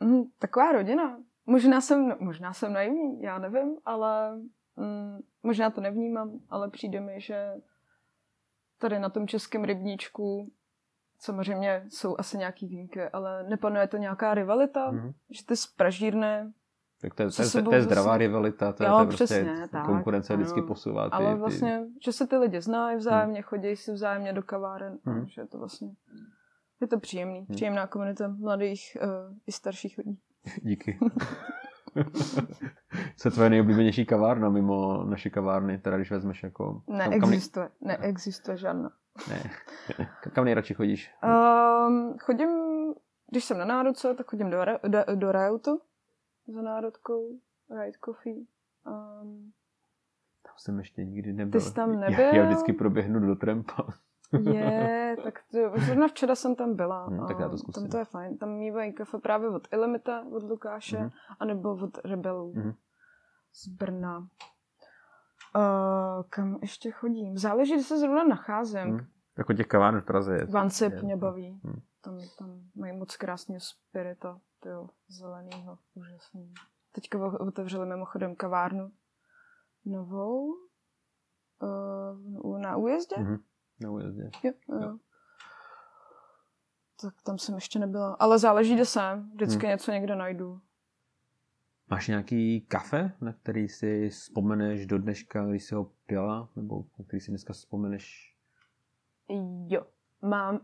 Mm, 0.00 0.22
taková 0.38 0.72
rodina. 0.72 1.18
Možná 1.46 1.80
jsem, 1.80 2.16
možná 2.20 2.52
jsem 2.52 2.72
naivní, 2.72 3.22
já 3.22 3.38
nevím, 3.38 3.76
ale 3.84 4.36
mm, 4.76 5.18
možná 5.42 5.70
to 5.70 5.80
nevnímám, 5.80 6.40
ale 6.48 6.70
přijde 6.70 7.00
mi, 7.00 7.20
že 7.20 7.54
tady 8.78 8.98
na 8.98 9.08
tom 9.08 9.28
českém 9.28 9.64
rybníčku 9.64 10.52
samozřejmě 11.18 11.84
jsou 11.88 12.16
asi 12.18 12.38
nějaký 12.38 12.66
výjimky, 12.66 13.02
ale 13.02 13.44
nepanuje 13.48 13.86
to 13.88 13.96
nějaká 13.96 14.34
rivalita, 14.34 14.90
Mhm. 14.90 15.12
že 15.30 15.46
ty 15.46 15.56
z 15.56 15.66
pražírny, 15.66 16.52
Tak 17.00 17.14
to 17.14 17.22
je, 17.22 17.28
to 17.30 17.42
je, 17.58 17.62
to 17.62 17.74
je 17.74 17.82
zdravá 17.82 18.06
zase- 18.06 18.18
rivalita, 18.18 18.72
to 18.72 18.82
je, 18.82 18.88
Jo, 18.88 18.94
to 18.94 19.00
je 19.00 19.06
prostě 19.06 19.24
přesně, 19.24 19.68
tak, 19.68 19.86
konkurence 19.86 20.32
ano. 20.32 20.42
vždycky 20.42 20.62
posouvá 20.62 21.10
ty, 21.10 21.16
ale 21.16 21.34
ty- 21.34 21.40
vlastně, 21.40 21.84
že 22.04 22.12
se 22.12 22.26
ty 22.26 22.36
lidi 22.36 22.60
znají 22.60 22.96
vzájemně, 22.96 23.42
chodí 23.42 23.76
si 23.76 23.92
vzájemně 23.92 24.32
do 24.32 24.42
kaváren, 24.42 24.98
a 25.06 25.24
že 25.26 25.40
je 25.40 25.46
to 25.46 25.58
vlastně, 25.58 25.88
je 26.80 26.86
to 26.86 27.00
příjemný, 27.00 27.40
Mhm. 27.40 27.46
příjemná 27.54 27.86
komunita 27.86 28.28
mladých 28.28 28.96
uh, 29.02 29.08
i 29.46 29.52
starších 29.52 29.98
lidí. 29.98 30.18
Díky. 30.62 30.98
Co 33.16 33.28
je 33.28 33.32
tvoje 33.32 33.50
nejoblíbenější 33.50 34.06
kavárna 34.06 34.48
mimo 34.50 35.04
naše 35.04 35.30
kavárny, 35.30 35.78
teda 35.78 35.96
když 35.96 36.10
vezmeš 36.10 36.42
jako... 36.42 36.82
kam, 36.86 36.98
kam, 36.98 37.10
Neexistuje, 37.10 37.68
neexistuje 37.80 38.56
žádná. 38.56 38.90
Ne, 39.28 39.50
kam 40.34 40.44
nejradši 40.44 40.74
chodíš? 40.74 41.14
Um, 41.24 42.18
chodím, 42.18 42.48
když 43.30 43.44
jsem 43.44 43.58
na 43.58 43.64
národce, 43.64 44.14
tak 44.14 44.26
chodím 44.30 44.50
do, 44.50 44.58
do, 44.88 44.98
do 45.14 45.32
Rajoutu 45.32 45.80
za 46.54 46.62
národkou, 46.62 47.28
Riot 47.80 47.94
Coffee. 48.04 48.36
Um, 48.86 49.52
Tam 50.42 50.54
jsem 50.58 50.78
ještě 50.78 51.04
nikdy 51.04 51.32
nebyl. 51.32 51.60
jsi 51.60 51.74
tam 51.74 51.92
Já, 51.94 52.10
nebyl? 52.10 52.34
já 52.34 52.44
vždycky 52.44 52.72
proběhnu 52.72 53.20
do 53.26 53.34
Trampa. 53.36 53.86
je, 54.40 55.16
tak 55.24 55.40
to, 55.52 55.58
zrovna 55.80 56.08
včera 56.08 56.34
jsem 56.34 56.54
tam 56.56 56.76
byla. 56.76 57.06
Hm, 57.06 57.26
tak 57.28 57.38
já 57.38 57.48
to 57.48 57.58
zkusím. 57.58 57.82
Tam 57.82 57.90
to 57.90 57.98
je 57.98 58.04
fajn. 58.04 58.38
Tam 58.38 58.48
mývají 58.50 58.92
kafe 58.92 59.18
právě 59.18 59.48
od 59.48 59.68
Ilimita, 59.72 60.24
od 60.32 60.42
Lukáše, 60.42 60.98
Mhm. 60.98 61.10
anebo 61.40 61.72
od 61.74 61.98
Rebelů 62.04 62.52
Mhm. 62.56 62.72
z 63.54 63.68
Brna. 63.68 64.28
Uh, 65.56 66.22
kam 66.30 66.58
ještě 66.62 66.90
chodím? 66.90 67.38
Záleží, 67.38 67.74
kde 67.74 67.82
se 67.82 67.98
zrovna 67.98 68.24
nacházím. 68.24 68.96
Hm. 68.96 69.06
Jako 69.38 69.52
těch 69.52 69.66
kaváren 69.66 70.00
v 70.00 70.04
Praze 70.04 70.36
je. 70.36 70.46
Vancip 70.46 70.92
je- 70.92 71.02
mě 71.02 71.16
baví. 71.16 71.60
Hm. 71.64 71.80
Tam, 72.00 72.18
tam 72.38 72.60
mají 72.74 72.96
moc 72.96 73.16
krásného 73.16 73.60
spirita, 73.60 74.38
tyjo, 74.60 74.88
zelenýho, 75.08 75.78
úžasný. 75.94 76.54
Teďka 76.92 77.18
otevřeli 77.40 77.86
mimochodem 77.86 78.36
kavárnu 78.36 78.90
novou 79.84 80.46
uh, 82.42 82.58
na 82.60 82.76
újezdě. 82.76 83.16
Mhm. 83.18 83.38
Na 83.80 83.90
újezdě. 83.90 84.30
Jo, 84.42 84.52
jo. 84.68 84.80
Jo. 84.80 84.96
Tak 87.00 87.14
tam 87.22 87.38
jsem 87.38 87.54
ještě 87.54 87.78
nebyla. 87.78 88.16
Ale 88.18 88.38
záleží, 88.38 88.74
kde 88.74 88.84
jsem. 88.84 89.30
Vždycky 89.34 89.66
Hm. 89.66 89.68
něco 89.68 89.90
někde 89.90 90.16
najdu. 90.16 90.60
Máš 91.90 92.08
nějaký 92.08 92.60
kafe, 92.60 93.12
na 93.20 93.32
který 93.32 93.68
si 93.68 94.08
vzpomeneš 94.08 94.86
do 94.86 94.98
dneška, 94.98 95.46
když 95.46 95.64
jsi 95.64 95.74
ho 95.74 95.90
pila? 96.06 96.48
Nebo 96.56 96.84
který 97.06 97.20
si 97.20 97.30
dneska 97.30 97.52
vzpomeneš? 97.52 98.34
Jo. 99.68 99.82
Mám 100.22 100.54
uh, 100.54 100.60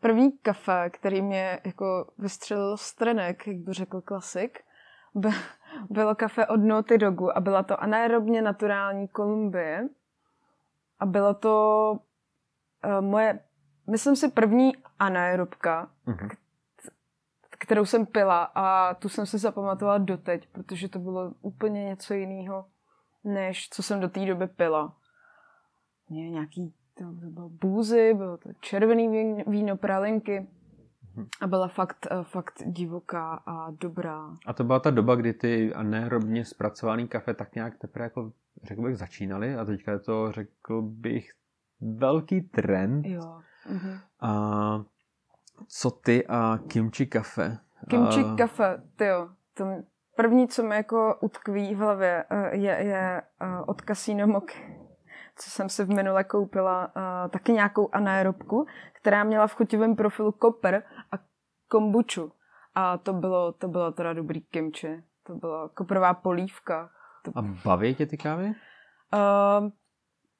první 0.00 0.38
kafe, 0.38 0.90
který 0.90 1.22
mě 1.22 1.60
jako 1.64 2.12
vystřelil 2.18 2.76
z 2.76 2.94
trenek, 2.94 3.46
jak 3.46 3.56
by 3.56 3.72
řekl 3.72 4.00
klasik. 4.00 4.58
By, 5.14 5.28
bylo 5.90 6.14
kafe 6.14 6.46
od 6.46 6.56
Naughty 6.56 6.98
Dogu 6.98 7.36
a 7.36 7.40
byla 7.40 7.62
to 7.62 7.82
anaerobně 7.82 8.42
naturální 8.42 9.08
Kolumbie. 9.08 9.88
A 10.98 11.06
bylo 11.06 11.34
to 11.34 11.92
uh, 12.84 13.00
moje, 13.00 13.40
myslím 13.90 14.16
si, 14.16 14.28
první 14.30 14.72
anaerobka, 14.98 15.90
Mhm. 16.06 16.28
Kterou 17.58 17.84
jsem 17.84 18.06
pila 18.06 18.50
a 18.54 18.94
tu 18.94 19.08
jsem 19.08 19.26
si 19.26 19.38
zapamatovala 19.38 19.98
doteď, 19.98 20.48
protože 20.52 20.88
to 20.88 20.98
bylo 20.98 21.32
úplně 21.40 21.84
něco 21.84 22.14
jiného, 22.14 22.64
než 23.24 23.68
co 23.68 23.82
jsem 23.82 24.00
do 24.00 24.08
té 24.08 24.26
doby 24.26 24.46
pila. 24.46 24.96
Mě 26.08 26.30
nějaký 26.30 26.74
to 26.98 27.04
bylo 27.04 27.48
bůzy, 27.48 28.14
bylo 28.14 28.36
to 28.36 28.48
červený 28.60 29.08
víno, 29.08 29.44
víno 29.46 29.76
pralinky 29.76 30.46
a 31.40 31.46
byla 31.46 31.68
fakt, 31.68 32.06
eh, 32.10 32.24
fakt 32.24 32.62
divoká 32.66 33.42
a 33.46 33.70
dobrá. 33.70 34.36
A 34.46 34.52
to 34.52 34.64
byla 34.64 34.80
ta 34.80 34.90
doba, 34.90 35.14
kdy 35.14 35.32
ty 35.32 35.74
anaerobně 35.74 36.44
zpracovaný 36.44 37.08
kafe 37.08 37.34
tak 37.34 37.54
nějak 37.54 37.78
teprve 37.78 38.04
jako, 38.04 38.32
řekl 38.62 38.82
bych, 38.82 38.96
začínaly 38.96 39.54
a 39.54 39.64
teďka 39.64 39.92
je 39.92 39.98
to, 39.98 40.32
řekl 40.32 40.82
bych, 40.82 41.30
velký 41.80 42.40
trend. 42.40 43.06
Jo. 43.06 43.40
Mhm. 43.70 43.98
A 44.20 44.84
co 45.68 45.90
ty 45.90 46.26
a 46.28 46.58
kimchi 46.68 47.06
kafe? 47.06 47.58
Kimchi 47.90 48.20
a... 48.20 48.36
kafe, 48.36 48.82
tyjo, 48.96 49.28
to 49.54 49.64
první, 50.16 50.48
co 50.48 50.62
mi 50.62 50.76
jako 50.76 51.18
utkví 51.20 51.74
v 51.74 51.78
hlavě, 51.78 52.24
eh, 52.30 52.56
je, 52.56 52.72
je 52.72 53.22
eh, 53.40 53.46
od 53.66 53.82
Casino 53.82 54.26
Moky, 54.26 54.78
co 55.36 55.50
jsem 55.50 55.68
si 55.68 55.84
v 55.84 55.88
minule 55.88 56.24
koupila, 56.24 56.92
eh, 56.96 57.28
taky 57.28 57.52
nějakou 57.52 57.88
anaerobku, 57.92 58.66
která 58.92 59.24
měla 59.24 59.46
v 59.46 59.54
chutivém 59.54 59.96
profilu 59.96 60.32
koper 60.32 60.82
a 61.12 61.16
kombuču. 61.68 62.32
A 62.74 62.98
to 62.98 63.12
bylo, 63.12 63.52
to 63.52 63.68
bylo 63.68 63.92
teda 63.92 64.12
dobrý 64.12 64.40
kimchi. 64.40 65.04
To 65.22 65.34
byla 65.34 65.68
koprová 65.68 66.14
polívka. 66.14 66.90
To, 67.22 67.32
A 67.38 67.42
baví 67.64 67.94
tě 67.94 68.06
ty 68.06 68.16
kávy? 68.16 68.46
uh, 68.46 69.68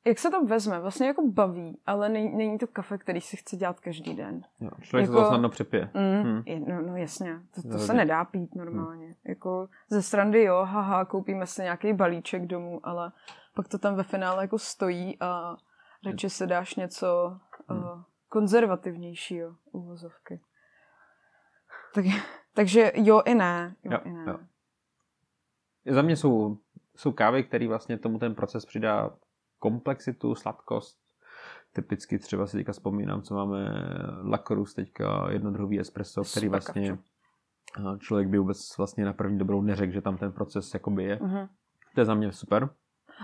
jak 0.06 0.18
se 0.18 0.30
to 0.30 0.44
vezme? 0.44 0.80
Vlastně 0.80 1.06
jako 1.06 1.26
baví, 1.28 1.80
ale 1.86 2.08
není, 2.08 2.36
není 2.36 2.58
to 2.58 2.66
kafe, 2.66 2.98
který 2.98 3.20
si 3.20 3.36
chce 3.36 3.56
dělat 3.56 3.80
každý 3.80 4.14
den. 4.14 4.42
Jo, 4.60 4.70
člověk 4.82 5.08
Jako- 5.08 5.18
se 5.18 5.24
to 5.24 5.28
snadno 5.28 5.48
přepije. 5.48 5.90
Mm, 5.94 6.22
Hmm. 6.22 6.42
je, 6.46 6.60
no, 6.60 6.82
no 6.82 6.96
jasně, 6.96 7.40
to, 7.54 7.68
to 7.68 7.78
se 7.78 7.94
nedá 7.94 8.24
pít 8.24 8.54
normálně. 8.54 9.16
Jako 9.24 9.68
ze 9.90 10.02
srandy 10.02 10.42
jo, 10.42 10.56
haha, 10.64 11.04
koupíme 11.04 11.46
si 11.46 11.62
nějaký 11.62 11.92
balíček 11.92 12.46
domů, 12.46 12.80
ale 12.82 13.12
pak 13.54 13.68
to 13.68 13.78
tam 13.78 13.94
ve 13.94 14.02
finále 14.02 14.44
jako 14.44 14.58
stojí 14.58 15.16
a 15.20 15.56
radši 16.06 16.30
se 16.30 16.46
dáš 16.46 16.74
něco 16.74 17.38
Hmm. 17.68 17.78
uh, 17.82 18.02
konzervativnějšího 18.28 19.56
uvozovky. 19.72 20.40
Tak, 21.94 22.04
takže 22.54 22.92
jo 22.94 23.22
i 23.24 23.34
ne. 23.34 23.76
Jo, 23.84 23.92
Jo, 23.92 23.98
i 24.04 24.12
ne. 24.12 24.24
jo. 24.26 24.38
Za 25.94 26.02
mě 26.02 26.16
jsou, 26.16 26.58
jsou 26.96 27.12
kávy, 27.12 27.44
které 27.44 27.68
vlastně 27.68 27.98
tomu 27.98 28.18
ten 28.18 28.34
proces 28.34 28.66
přidá 28.66 29.10
komplexitu, 29.66 30.34
sladkost. 30.34 30.98
Typicky 31.72 32.18
třeba 32.18 32.46
si 32.46 32.56
teďka 32.56 32.72
vzpomínám, 32.72 33.22
co 33.22 33.34
máme 33.34 33.70
Lakorus 34.22 34.74
teďka, 34.74 35.30
jedno 35.30 35.50
druhý 35.50 35.80
espresso, 35.80 36.22
který 36.30 36.48
vlastně 36.48 36.98
eh, 37.78 37.98
člověk 37.98 38.28
by 38.28 38.38
vůbec 38.38 38.78
vlastně 38.78 39.04
na 39.04 39.12
první 39.12 39.38
dobrou 39.38 39.62
neřekl, 39.62 39.92
že 39.92 40.00
tam 40.00 40.16
ten 40.16 40.32
proces 40.32 40.74
jakoby 40.74 41.04
je. 41.04 41.18
Mhm. 41.22 41.48
To 41.94 42.00
je 42.00 42.04
za 42.04 42.14
mě 42.14 42.32
super. 42.32 42.68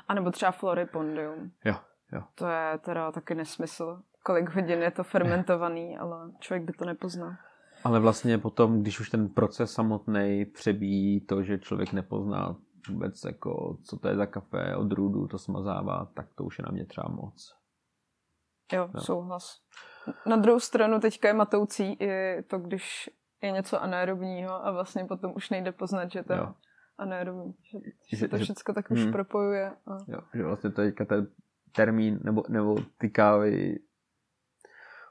A 0.09 0.15
nebo 0.15 0.31
třeba 0.31 0.51
Floripondium. 0.51 1.51
Jo, 1.65 1.75
jo. 2.13 2.23
To 2.35 2.47
je 2.47 2.79
teda 2.79 3.13
taky 3.13 3.35
nesmysl. 3.35 4.03
Kolik 4.23 4.51
hodin 4.51 4.83
je 4.83 4.91
to 4.91 5.05
fermentovaný, 5.05 5.99
ale 6.01 6.31
člověk 6.41 6.65
by 6.65 6.73
to 6.73 6.85
nepoznal. 6.85 7.33
Ale 7.85 8.01
vlastně 8.01 8.39
potom, 8.39 8.83
když 8.83 9.01
už 9.01 9.11
ten 9.11 9.29
proces 9.29 9.73
samotný 9.73 10.45
přebíjí 10.45 11.21
to, 11.21 11.43
že 11.43 11.59
člověk 11.59 11.93
nepozná 11.93 12.57
vůbec, 12.89 13.25
jako, 13.25 13.79
co 13.85 13.99
to 13.99 14.09
je 14.09 14.17
za 14.17 14.27
kafe, 14.27 14.77
odrůdu, 14.77 15.29
to 15.29 15.39
smazává, 15.39 16.11
tak 16.15 16.35
to 16.35 16.45
už 16.45 16.59
je 16.59 16.65
na 16.65 16.73
mě 16.73 16.87
třeba 16.87 17.09
moc. 17.09 17.57
Jo, 18.73 18.91
Jo. 18.95 19.01
souhlas. 19.01 19.61
Na 20.27 20.37
druhou 20.37 20.61
stranu 20.61 21.01
teďka 21.01 21.29
je 21.29 21.35
matoucí 21.35 21.93
i 22.01 22.43
to, 22.43 22.59
když 22.59 23.11
je 23.43 23.51
něco 23.51 23.83
anaerobního 23.83 24.67
a 24.67 24.73
vlastně 24.73 25.05
potom 25.05 25.33
už 25.37 25.51
nejde 25.51 25.73
poznat, 25.73 26.13
že 26.13 26.23
to 26.23 26.33
je 26.33 26.41
anaerobní. 26.99 27.53
Že, 27.53 27.79
že, 28.09 28.17
Že- 28.17 28.17
se 28.17 28.29
to 28.29 28.37
všechno 28.39 28.75
tak 28.75 28.91
už 28.91 29.03
hmm. 29.03 29.13
propojuje. 29.13 29.71
A... 29.71 29.97
Jo, 30.09 30.21
že 30.35 30.43
vlastně 30.43 30.71
teďka 30.71 31.05
ten 31.05 31.27
termín 31.73 32.21
nebo, 32.23 32.43
nebo 32.49 32.77
ty 32.99 33.11
kávy 33.11 33.79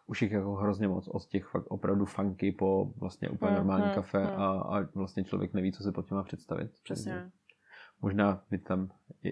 už 0.08 0.22
jich 0.22 0.32
jako 0.32 0.56
hrozně 0.56 0.88
moc 0.88 1.08
od 1.08 1.26
těch 1.26 1.46
fakt 1.46 1.66
opravdu 1.68 2.06
funky 2.06 2.52
po 2.52 2.94
vlastně 2.98 3.30
úplně 3.30 3.52
Hmm, 3.52 3.58
normální 3.58 3.86
hmm, 3.86 3.96
kafe 3.96 4.20
hmm. 4.20 4.42
a, 4.42 4.62
a 4.62 4.88
vlastně 4.96 5.24
člověk 5.24 5.54
neví, 5.54 5.72
co 5.72 5.84
se 5.84 5.92
pod 5.92 6.12
má 6.12 6.24
představit. 6.24 6.72
Přesně. 6.84 7.14
Takže 7.14 7.32
Možná 8.02 8.44
by 8.52 8.58
tam 8.58 8.90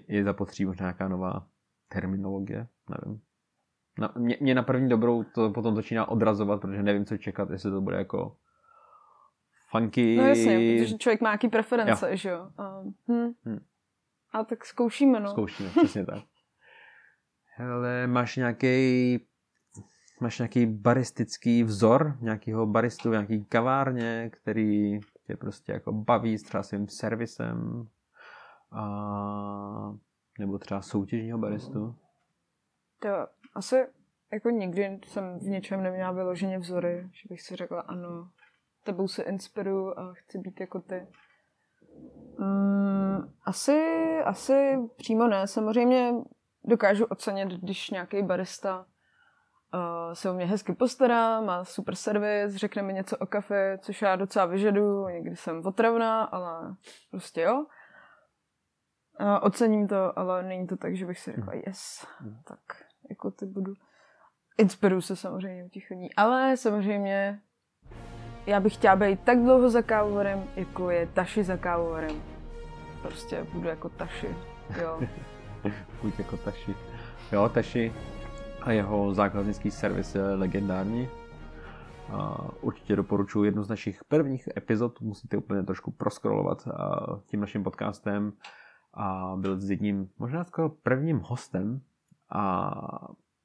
je, 0.08 0.24
zapotřebí 0.24 0.66
možná 0.66 0.84
nějaká 0.84 1.08
nová 1.08 1.46
terminologie, 1.88 2.66
nevím. 2.88 3.20
Na, 3.98 4.12
mě, 4.16 4.36
mě 4.40 4.54
na 4.54 4.62
první 4.62 4.88
dobrou 4.88 5.24
to 5.24 5.50
potom 5.50 5.76
začíná 5.76 6.08
odrazovat, 6.08 6.60
protože 6.60 6.82
nevím, 6.82 7.04
co 7.04 7.16
čekat, 7.16 7.50
jestli 7.50 7.70
to 7.70 7.80
bude 7.80 7.96
jako 7.96 8.36
funky. 9.70 10.16
No 10.16 10.26
jasně, 10.26 10.78
protože 10.78 10.98
člověk 10.98 11.20
má 11.20 11.30
nějaký 11.30 11.48
preference, 11.48 12.16
že 12.16 12.28
jo. 12.28 12.50
A, 12.58 12.82
hm. 13.08 13.32
Hmm. 13.44 13.64
a 14.32 14.44
tak 14.44 14.64
zkoušíme, 14.64 15.20
no. 15.20 15.30
Zkoušíme, 15.30 15.70
přesně 15.70 16.06
tak. 16.06 16.18
Hele, 17.56 18.06
máš 18.06 18.36
nějaký 18.36 19.18
máš 20.20 20.38
nějaký 20.38 20.66
baristický 20.66 21.64
vzor, 21.64 22.16
nějakého 22.20 22.66
baristu, 22.66 23.08
v 23.08 23.12
nějaký 23.12 23.44
kavárně, 23.44 24.30
který 24.32 25.00
tě 25.26 25.36
prostě 25.36 25.72
jako 25.72 25.92
baví 25.92 26.38
s 26.38 26.42
třeba 26.42 26.62
svým 26.62 26.88
servisem 26.88 27.88
a 28.72 29.94
Nebo 30.38 30.58
třeba 30.58 30.82
soutěžního 30.82 31.38
baristu? 31.38 31.94
To 32.98 33.08
asi 33.54 33.86
jako 34.32 34.50
nikdy 34.50 35.00
jsem 35.04 35.38
v 35.38 35.42
něčem 35.42 35.82
neměla 35.82 36.12
vyloženě 36.12 36.58
vzory, 36.58 37.08
že 37.12 37.28
bych 37.28 37.42
si 37.42 37.56
řekla, 37.56 37.80
ano, 37.80 38.28
tebou 38.84 39.08
se 39.08 39.22
inspiruju 39.22 39.98
a 39.98 40.12
chci 40.12 40.38
být 40.38 40.60
jako 40.60 40.80
ty. 40.80 41.06
Mm, 42.38 43.34
asi, 43.44 43.82
asi 44.24 44.78
přímo 44.96 45.28
ne. 45.28 45.46
Samozřejmě 45.46 46.14
dokážu 46.64 47.04
ocenit, 47.04 47.48
když 47.48 47.90
nějaký 47.90 48.22
barista 48.22 48.86
uh, 49.74 50.12
se 50.12 50.30
o 50.30 50.34
mě 50.34 50.46
hezky 50.46 50.72
postará, 50.72 51.40
má 51.40 51.64
super 51.64 51.94
servis, 51.94 52.54
řekne 52.54 52.82
mi 52.82 52.92
něco 52.92 53.16
o 53.16 53.26
kafe, 53.26 53.78
což 53.82 54.02
já 54.02 54.16
docela 54.16 54.46
vyžaduju, 54.46 55.08
někdy 55.08 55.36
jsem 55.36 55.66
otravná, 55.66 56.22
ale 56.22 56.76
prostě 57.10 57.40
jo. 57.40 57.66
Uh, 59.20 59.38
ocením 59.40 59.88
to, 59.88 60.18
ale 60.18 60.42
není 60.42 60.66
to 60.66 60.76
tak, 60.76 60.96
že 60.96 61.06
bych 61.06 61.18
si 61.18 61.32
řekla, 61.32 61.54
yes, 61.54 62.06
tak 62.44 62.60
jako 63.10 63.30
ty 63.30 63.46
budu. 63.46 63.74
Inspiruju 64.58 65.00
se 65.00 65.16
samozřejmě 65.16 65.64
u 65.64 65.68
těch 65.68 65.90
lidí, 65.90 66.14
ale 66.14 66.56
samozřejmě 66.56 67.40
já 68.46 68.60
bych 68.60 68.74
chtěla 68.74 68.96
být 68.96 69.20
tak 69.20 69.38
dlouho 69.38 69.70
za 69.70 69.82
kávovarem, 69.82 70.44
jako 70.56 70.90
je 70.90 71.06
Taši 71.06 71.44
za 71.44 71.56
kávovarem. 71.56 72.22
Prostě 73.02 73.46
budu 73.52 73.68
jako 73.68 73.88
Taši, 73.88 74.36
jo. 74.82 75.00
Buď 76.02 76.18
jako 76.18 76.36
Taši. 76.36 76.74
Jo, 77.32 77.48
Taši 77.48 77.92
a 78.62 78.72
jeho 78.72 79.14
zákaznický 79.14 79.70
servis 79.70 80.14
je 80.14 80.22
legendární. 80.22 81.08
A 82.12 82.48
určitě 82.60 82.96
doporučuji 82.96 83.44
jednu 83.44 83.62
z 83.62 83.68
našich 83.68 84.04
prvních 84.04 84.48
epizod, 84.56 85.00
musíte 85.00 85.36
úplně 85.36 85.62
trošku 85.62 85.90
proskrolovat 85.90 86.68
tím 87.26 87.40
naším 87.40 87.64
podcastem 87.64 88.32
a 88.94 89.36
byl 89.36 89.60
s 89.60 89.70
jedním, 89.70 90.10
možná 90.18 90.44
skoro 90.44 90.68
prvním 90.68 91.18
hostem 91.18 91.80
a 92.32 92.70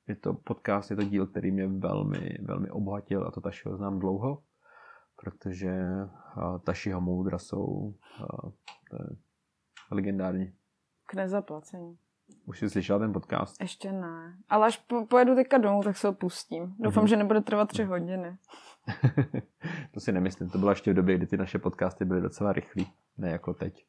je 0.08 0.16
to 0.16 0.34
podcast, 0.34 0.92
je 0.92 0.98
to 0.98 1.04
díl, 1.04 1.28
který 1.28 1.52
mě 1.52 1.68
velmi, 1.68 2.38
velmi 2.42 2.70
obohatil 2.70 3.28
a 3.28 3.32
to 3.32 3.42
Tašiho 3.42 3.78
znám 3.78 4.00
dlouho, 4.00 4.44
protože 5.16 5.86
Tašiho 6.64 7.02
moudra 7.02 7.38
jsou 7.38 7.94
to 8.90 8.96
je 8.96 9.18
legendární. 9.92 10.54
K 11.06 11.14
nezaplacení. 11.14 11.98
Už 12.46 12.60
jsi 12.60 12.70
slyšela 12.70 13.00
ten 13.00 13.14
podcast? 13.14 13.62
Ještě 13.62 13.92
ne. 13.92 14.38
Ale 14.50 14.68
až 14.68 14.78
po, 14.78 15.06
pojedu 15.06 15.36
teďka 15.36 15.58
domů, 15.58 15.84
tak 15.84 15.98
se 15.98 16.08
ho 16.08 16.14
pustím. 16.14 16.76
Doufám, 16.80 17.04
mm-hmm. 17.04 17.08
že 17.08 17.18
nebude 17.18 17.42
trvat 17.42 17.70
tři 17.70 17.84
hodiny. 17.84 18.38
to 19.94 20.00
si 20.00 20.12
nemyslím. 20.12 20.50
To 20.50 20.58
bylo 20.58 20.72
ještě 20.72 20.92
v 20.92 20.96
době, 20.96 21.18
kdy 21.18 21.28
ty 21.28 21.38
naše 21.38 21.60
podcasty 21.60 22.06
byly 22.06 22.22
docela 22.22 22.54
rychlý. 22.54 22.88
Ne 23.18 23.30
jako 23.30 23.54
teď. 23.54 23.86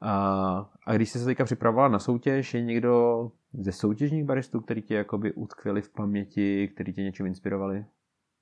A, 0.00 0.70
a 0.86 0.94
když 0.94 1.10
jsi 1.10 1.18
se 1.18 1.24
teďka 1.24 1.44
připravovala 1.44 1.88
na 1.88 1.98
soutěž, 1.98 2.54
je 2.54 2.62
někdo 2.62 3.30
ze 3.52 3.72
soutěžních 3.72 4.24
baristů, 4.24 4.60
který 4.60 4.82
tě 4.82 4.94
jakoby 4.94 5.32
utkvěli 5.32 5.82
v 5.82 5.92
paměti, 5.92 6.68
který 6.68 6.92
tě 6.92 7.02
něčím 7.02 7.26
inspirovali? 7.26 7.86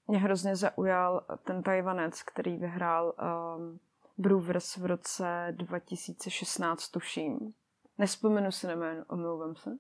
Mě 0.09 0.19
hrozně 0.19 0.57
zaujal 0.57 1.25
ten 1.45 1.63
Tajvanec, 1.63 2.23
který 2.23 2.57
vyhrál 2.57 3.15
um, 3.59 3.79
Brewers 4.19 4.77
v 4.77 4.87
roce 4.87 5.49
2016, 5.51 6.89
tuším. 6.89 7.39
Nespomenu 7.99 8.53
si 8.53 8.67
na 8.67 8.73
jméno, 8.73 9.05
omlouvám 9.09 9.57
se. 9.57 9.71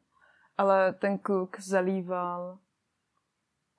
Ale 0.58 0.92
ten 0.92 1.18
kluk 1.18 1.60
zalíval 1.60 2.58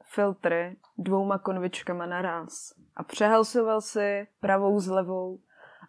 filtry 0.03 0.77
dvouma 0.97 1.37
konvičkama 1.37 2.05
naraz. 2.05 2.73
A 2.95 3.03
přehalsoval 3.03 3.81
si 3.81 4.27
pravou 4.39 4.79
s 4.79 4.87
levou. 4.87 5.39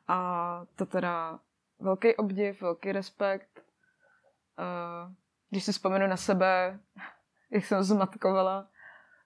A 0.09 0.63
to 0.77 0.87
teda 0.87 1.41
velký 1.81 2.17
obdiv, 2.17 2.63
velký 2.63 2.93
respekt. 2.93 3.65
Uh, 4.59 5.13
když 5.51 5.65
si 5.65 5.73
vzpomenu 5.73 6.07
na 6.07 6.17
sebe, 6.17 6.81
jak 7.51 7.65
jsem 7.65 7.83
zmatkovala 7.83 8.69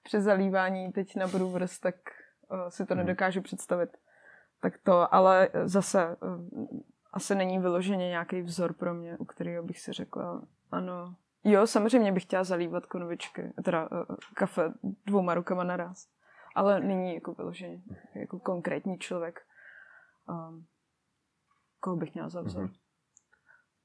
při 0.02 0.20
zalívání 0.20 0.92
teď 0.92 1.16
na 1.16 1.26
Brewers, 1.26 1.80
tak 1.80 1.94
uh, 2.48 2.68
si 2.68 2.86
to 2.86 2.94
hmm. 2.94 3.04
nedokážu 3.04 3.42
představit. 3.42 3.96
Tak 4.60 4.78
to, 4.78 5.14
ale 5.14 5.48
zase 5.64 6.16
uh, 6.16 6.66
asi 7.12 7.34
není 7.34 7.58
vyloženě 7.58 8.08
nějaký 8.08 8.42
vzor 8.42 8.72
pro 8.72 8.94
mě, 8.94 9.16
u 9.18 9.24
kterého 9.24 9.62
bych 9.62 9.80
si 9.80 9.92
řekla, 9.92 10.42
ano. 10.70 11.14
Jo, 11.44 11.66
samozřejmě 11.66 12.12
bych 12.12 12.22
chtěla 12.22 12.44
zalívat 12.44 12.86
konvičky, 12.86 13.52
teda 13.64 13.90
uh, 13.90 14.16
kafe 14.34 14.72
dvouma 15.06 15.34
rukama 15.34 15.64
naraz. 15.64 16.08
Ale 16.54 16.80
není 16.80 17.14
jako 17.14 17.34
vyloženě, 17.34 17.82
jako 18.14 18.38
konkrétní 18.38 18.98
člověk. 18.98 19.40
Um, 20.28 20.66
koho 21.82 21.96
bych 21.96 22.14
měla 22.14 22.28
za 22.28 22.42
vzor? 22.42 22.64
Mm-hmm. 22.64 22.78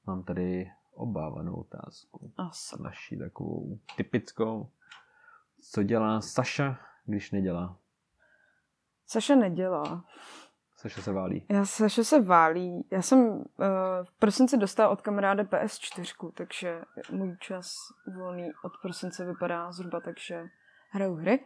Mám 0.06 0.24
tady 0.24 0.70
obávanou 0.94 1.54
otázku. 1.54 2.32
Asi. 2.36 2.82
Naší 2.82 3.18
takovou 3.18 3.78
typickou. 3.96 4.70
Co 5.72 5.82
dělá 5.82 6.20
Saša, 6.20 6.78
když 7.04 7.30
nedělá? 7.30 7.78
Saša 9.06 9.34
nedělá. 9.34 10.04
Saša 10.76 11.02
se 11.02 11.12
válí. 11.12 11.46
Já 11.50 11.64
Saša 11.64 12.04
se 12.04 12.22
válí. 12.22 12.88
Já 12.90 13.02
jsem 13.02 13.18
uh, 13.18 13.44
v 14.04 14.18
prosinci 14.18 14.56
dostala 14.56 14.88
od 14.88 15.00
kamaráda 15.00 15.42
PS4, 15.42 16.32
takže 16.32 16.82
můj 17.10 17.36
čas 17.40 17.72
volný 18.18 18.50
od 18.64 18.72
prosince 18.82 19.24
vypadá 19.24 19.72
zhruba 19.72 20.00
tak, 20.00 20.18
že 20.18 20.44
hraju 20.90 21.14
hry. 21.14 21.44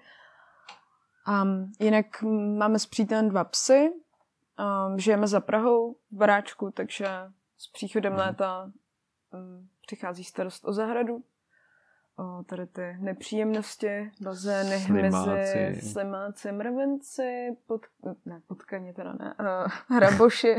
Um, 1.43 1.73
jinak 1.81 2.23
máme 2.59 2.79
s 2.79 2.87
přítelem 2.87 3.29
dva 3.29 3.45
psy, 3.45 3.93
um, 4.59 4.99
žijeme 4.99 5.27
za 5.27 5.41
Prahou 5.41 5.93
v 5.93 6.17
baráčku, 6.17 6.71
takže 6.71 7.07
s 7.59 7.69
příchodem 7.69 8.13
hmm. 8.13 8.21
léta 8.21 8.71
um, 9.33 9.69
přichází 9.87 10.25
starost 10.25 10.65
o 10.65 10.73
zahradu. 10.73 11.25
O 12.19 12.45
tady 12.45 12.67
ty 12.67 12.97
nepříjemnosti, 12.99 14.11
bazény, 14.21 14.79
hmyzy, 14.79 15.81
slimáci, 15.93 16.53
mravenci, 16.53 17.57
pod, 17.67 17.83
ne, 18.25 18.43
potkaně 18.47 18.95
teda 18.95 19.13
ne, 19.13 19.35
uh, 19.41 19.73
hraboši, 19.99 20.55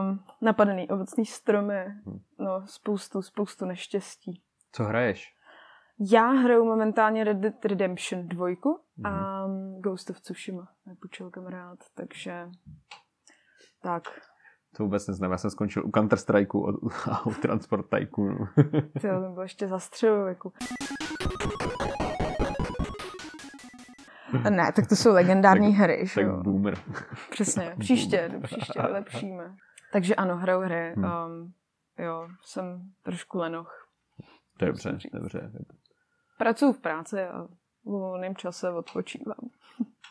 um, 0.00 0.24
napadený 0.40 0.88
ovocný 0.88 1.26
stromy, 1.26 1.84
hmm. 1.84 2.20
no 2.38 2.66
spoustu, 2.66 3.22
spoustu 3.22 3.64
neštěstí. 3.64 4.42
Co 4.72 4.84
hraješ? 4.84 5.35
Já 6.00 6.30
hraju 6.30 6.64
momentálně 6.64 7.24
Red 7.24 7.36
Dead 7.36 7.64
Redemption 7.64 8.28
2 8.28 8.48
mm. 8.48 9.06
a 9.06 9.46
Ghost 9.80 10.10
of 10.10 10.20
Tsushima 10.20 10.68
mě 10.84 10.94
půjčil 11.00 11.30
kamarád, 11.30 11.78
takže 11.94 12.48
tak. 13.82 14.02
To 14.76 14.82
vůbec 14.82 15.06
neznám, 15.06 15.30
já 15.30 15.38
jsem 15.38 15.50
skončil 15.50 15.86
u 15.86 15.90
Counter 15.90 16.18
Strikeu 16.18 16.66
a 17.10 17.26
u 17.26 17.30
Transport 17.30 17.86
Tycoonu. 17.90 18.38
to 19.00 19.08
bylo 19.08 19.42
ještě 19.42 19.68
za 19.68 19.78
středověku. 19.78 20.52
Ne, 24.50 24.72
tak 24.72 24.86
to 24.86 24.96
jsou 24.96 25.12
legendární 25.12 25.72
tak, 25.72 25.80
hry, 25.80 26.06
že 26.06 26.22
jo? 26.22 26.36
boomer. 26.42 26.78
Přesně, 27.30 27.76
příště, 27.78 28.40
příště 28.42 28.82
lepšíme. 28.82 29.54
Takže 29.92 30.14
ano, 30.14 30.36
hraju 30.36 30.60
hry. 30.60 30.94
Hmm. 30.96 31.04
Um, 31.04 31.52
jo, 31.98 32.28
jsem 32.42 32.92
trošku 33.02 33.38
lenoch. 33.38 33.88
Dobře, 34.58 34.98
dobře. 35.12 35.52
Pracuji 36.38 36.72
v 36.72 36.78
práci 36.78 37.22
a 37.22 37.42
v 37.42 37.48
volném 37.84 38.36
čase 38.36 38.70
odpočívám. 38.70 39.50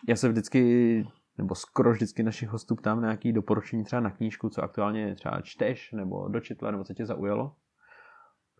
Já 0.07 0.15
se 0.15 0.29
vždycky, 0.29 1.07
nebo 1.37 1.55
skoro 1.55 1.91
vždycky 1.91 2.23
našich 2.23 2.49
hostů 2.49 2.75
ptám 2.75 3.01
na 3.01 3.07
nějaké 3.07 3.31
doporučení 3.31 3.83
třeba 3.83 3.99
na 3.99 4.11
knížku, 4.11 4.49
co 4.49 4.63
aktuálně 4.63 5.15
třeba 5.15 5.41
čteš, 5.41 5.91
nebo 5.91 6.27
dočetla, 6.27 6.71
nebo 6.71 6.83
co 6.83 6.93
tě 6.93 7.05
zaujalo. 7.05 7.55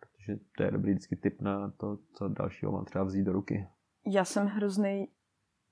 Protože 0.00 0.38
to 0.56 0.62
je 0.62 0.70
dobrý 0.70 0.92
vždycky 0.92 1.16
tip 1.16 1.40
na 1.40 1.70
to, 1.70 1.98
co 2.12 2.28
dalšího 2.28 2.72
mám 2.72 2.84
třeba 2.84 3.04
vzít 3.04 3.24
do 3.24 3.32
ruky. 3.32 3.68
Já 4.06 4.24
jsem 4.24 4.46
hrozný 4.46 5.08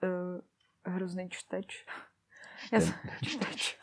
uh, 0.03 0.95
hrozný 0.95 1.29
čteč. 1.31 1.87
Já 2.73 2.81
jsem, 2.81 2.95
čteč. 3.23 3.81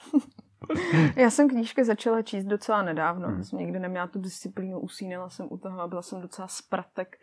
Já 1.15 1.29
jsem 1.29 1.49
knížky 1.49 1.85
začala 1.85 2.21
číst 2.21 2.45
docela 2.45 2.81
nedávno. 2.81 3.27
Mm. 3.27 3.43
Jsem 3.43 3.59
někdy 3.59 3.79
neměla 3.79 4.07
tu 4.07 4.19
disciplínu, 4.19 4.79
usínala 4.79 5.29
jsem 5.29 5.47
u 5.49 5.57
toho 5.57 5.79
a 5.79 5.87
byla 5.87 6.01
jsem 6.01 6.21
docela 6.21 6.47
spratek, 6.47 7.17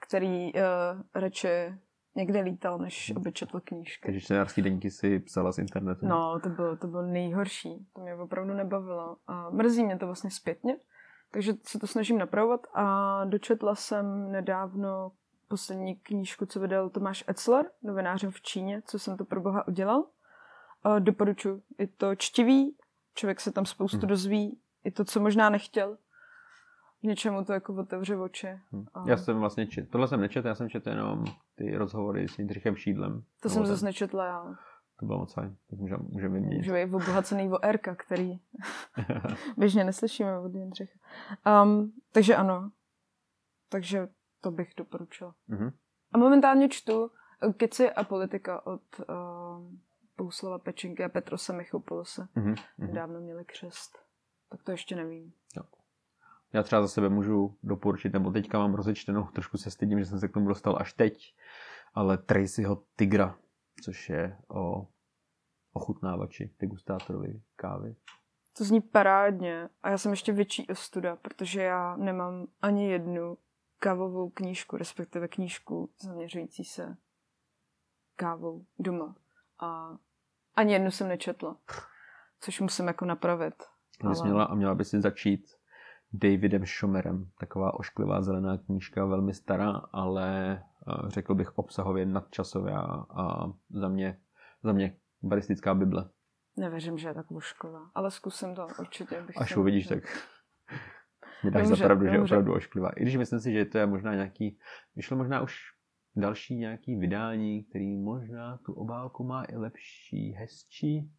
který 0.00 0.52
uh, 0.52 0.60
radši 1.14 1.74
někde 2.14 2.40
lítal, 2.40 2.78
než 2.78 3.12
aby 3.16 3.32
četl 3.32 3.60
knížky. 3.60 4.06
Takže 4.06 4.20
čtenářský 4.20 4.62
denníky 4.62 4.90
si 4.90 5.18
psala 5.18 5.52
z 5.52 5.58
internetu. 5.58 6.06
No, 6.06 6.40
to 6.40 6.48
bylo, 6.48 6.76
to 6.76 6.86
bylo 6.86 7.02
nejhorší. 7.02 7.86
To 7.92 8.00
mě 8.00 8.14
opravdu 8.14 8.54
nebavilo. 8.54 9.16
A 9.26 9.50
mrzí 9.50 9.84
mě 9.84 9.98
to 9.98 10.06
vlastně 10.06 10.30
zpětně, 10.30 10.76
takže 11.30 11.52
se 11.62 11.78
to 11.78 11.86
snažím 11.86 12.18
napravovat. 12.18 12.66
A 12.74 13.24
dočetla 13.24 13.74
jsem 13.74 14.32
nedávno 14.32 15.12
poslední 15.48 15.96
knížku, 15.96 16.46
co 16.46 16.60
vydal 16.60 16.90
Tomáš 16.90 17.24
Etzler, 17.28 17.66
novinářem 17.82 18.30
v 18.30 18.40
Číně, 18.40 18.82
co 18.86 18.98
jsem 18.98 19.16
to 19.16 19.24
pro 19.24 19.40
boha 19.40 19.68
udělal. 19.68 20.04
A 20.82 20.98
doporučuji. 20.98 21.62
Je 21.78 21.86
to 21.86 22.14
čtivý, 22.14 22.76
člověk 23.14 23.40
se 23.40 23.52
tam 23.52 23.66
spoustu 23.66 23.98
hmm. 23.98 24.08
dozví, 24.08 24.58
i 24.84 24.90
to, 24.90 25.04
co 25.04 25.20
možná 25.20 25.50
nechtěl. 25.50 25.96
Něčemu 27.04 27.44
to 27.44 27.52
jako 27.52 27.74
otevře 27.74 28.16
oči. 28.16 28.60
Hmm. 28.72 28.86
A... 28.94 29.04
Já 29.06 29.16
jsem 29.16 29.38
vlastně 29.38 29.66
čet, 29.66 29.90
tohle 29.90 30.08
jsem 30.08 30.20
nečetl, 30.20 30.48
já 30.48 30.54
jsem 30.54 30.68
četl 30.68 30.88
jenom 30.88 31.24
ty 31.54 31.76
rozhovory 31.76 32.28
s 32.28 32.38
Jindřichem 32.38 32.76
Šídlem. 32.76 33.24
To 33.42 33.48
jsem 33.48 33.66
zase 33.66 33.84
nečetla 33.84 34.26
já. 34.26 34.54
to 35.00 35.06
bylo 35.06 35.18
moc 35.18 35.34
fajn. 35.34 35.56
Tak 35.70 35.78
můžeme, 35.78 36.02
můžeme 36.08 36.38
měnit. 36.40 36.56
Může 36.56 36.72
být 36.72 36.94
obohacený 36.94 37.52
o 37.52 37.64
R, 37.64 37.78
který 37.96 38.40
běžně 39.56 39.84
neslyšíme 39.84 40.38
od 40.38 40.54
Jindřicha. 40.54 40.98
Um, 41.62 41.92
takže 42.12 42.36
ano. 42.36 42.70
Takže 43.68 44.08
to 44.40 44.50
bych 44.50 44.72
doporučila. 44.76 45.34
Mhm. 45.48 45.70
A 46.12 46.18
momentálně 46.18 46.68
čtu 46.68 47.10
eh, 47.48 47.52
Keci 47.52 47.90
a 47.90 48.04
politika 48.04 48.66
od 48.66 48.82
uh, 48.98 49.06
Bouslava 50.16 50.58
Pečinky 50.58 51.04
a 51.04 51.08
Petrose 51.08 51.52
Michopolose. 51.52 52.28
Mhm. 52.34 52.54
Mhm. 52.78 52.88
Nedávno 52.88 53.20
měli 53.20 53.44
křest. 53.44 53.98
Tak 54.50 54.62
to 54.62 54.70
ještě 54.70 54.96
nevím. 54.96 55.32
Já 56.54 56.62
třeba 56.62 56.82
za 56.82 56.88
sebe 56.88 57.08
můžu 57.08 57.56
doporučit, 57.62 58.12
nebo 58.12 58.30
teďka 58.30 58.58
mám 58.58 58.74
rozečtenou, 58.74 59.24
trošku 59.24 59.58
se 59.58 59.70
stydím, 59.70 59.98
že 59.98 60.06
jsem 60.06 60.20
se 60.20 60.28
k 60.28 60.32
tomu 60.32 60.48
dostal 60.48 60.76
až 60.80 60.92
teď, 60.92 61.34
ale 61.94 62.18
Tracyho 62.18 62.82
Tigra, 62.96 63.38
což 63.84 64.08
je 64.08 64.38
o 64.48 64.88
ochutnávači, 65.72 66.54
degustátorovi 66.60 67.42
kávy. 67.56 67.96
To 68.58 68.64
zní 68.64 68.80
parádně. 68.80 69.68
A 69.82 69.90
já 69.90 69.98
jsem 69.98 70.10
ještě 70.10 70.32
větší 70.32 70.66
ostuda, 70.66 71.16
protože 71.16 71.62
já 71.62 71.96
nemám 71.96 72.46
ani 72.62 72.90
jednu 72.90 73.38
kávovou 73.78 74.30
knížku, 74.30 74.76
respektive 74.76 75.28
knížku 75.28 75.90
zaměřující 76.00 76.64
se 76.64 76.96
kávou 78.16 78.66
doma. 78.78 79.14
A 79.60 79.96
ani 80.54 80.72
jednu 80.72 80.90
jsem 80.90 81.08
nečetla, 81.08 81.56
což 82.40 82.60
musím 82.60 82.86
jako 82.86 83.04
napravit. 83.04 83.54
Ale... 84.04 84.14
Měla, 84.24 84.44
a 84.44 84.54
měla 84.54 84.74
by 84.74 84.84
si 84.84 85.00
začít 85.00 85.46
Davidem 86.16 86.66
Schomerem, 86.66 87.30
taková 87.38 87.74
ošklivá 87.74 88.22
zelená 88.22 88.58
knížka, 88.58 89.04
velmi 89.04 89.34
stará, 89.34 89.70
ale 89.92 90.52
eh, 90.52 91.10
řekl 91.10 91.34
bych 91.34 91.58
obsahově 91.58 92.06
nadčasová 92.06 93.06
a 93.10 93.52
za 93.70 93.88
mě, 93.88 94.20
za 94.62 94.72
mě 94.72 94.96
baristická 95.22 95.74
bible. 95.74 96.10
Nevěřím, 96.56 96.98
že 96.98 97.08
je 97.08 97.14
tak 97.14 97.30
ošklivá, 97.30 97.90
ale 97.94 98.10
zkusím 98.10 98.54
to 98.54 98.66
určitě. 98.80 99.22
Bych 99.22 99.40
Až 99.40 99.56
uvidíš, 99.56 99.86
tak 99.86 99.98
mi 101.44 101.50
dáš 101.50 101.66
za 101.66 101.76
pravdu, 101.76 102.06
že 102.06 102.12
je 102.12 102.22
opravdu 102.22 102.54
ošklivá. 102.54 102.90
I 102.90 103.02
když 103.02 103.16
myslím 103.16 103.40
si, 103.40 103.52
že 103.52 103.64
to 103.64 103.78
je 103.78 103.86
možná 103.86 104.14
nějaký, 104.14 104.58
vyšlo 104.96 105.16
možná 105.16 105.40
už 105.40 105.56
další 106.16 106.56
nějaký 106.56 106.96
vydání, 106.96 107.64
který 107.64 107.96
možná 107.96 108.58
tu 108.66 108.72
obálku 108.72 109.24
má 109.24 109.44
i 109.44 109.56
lepší, 109.56 110.32
hezčí. 110.32 111.12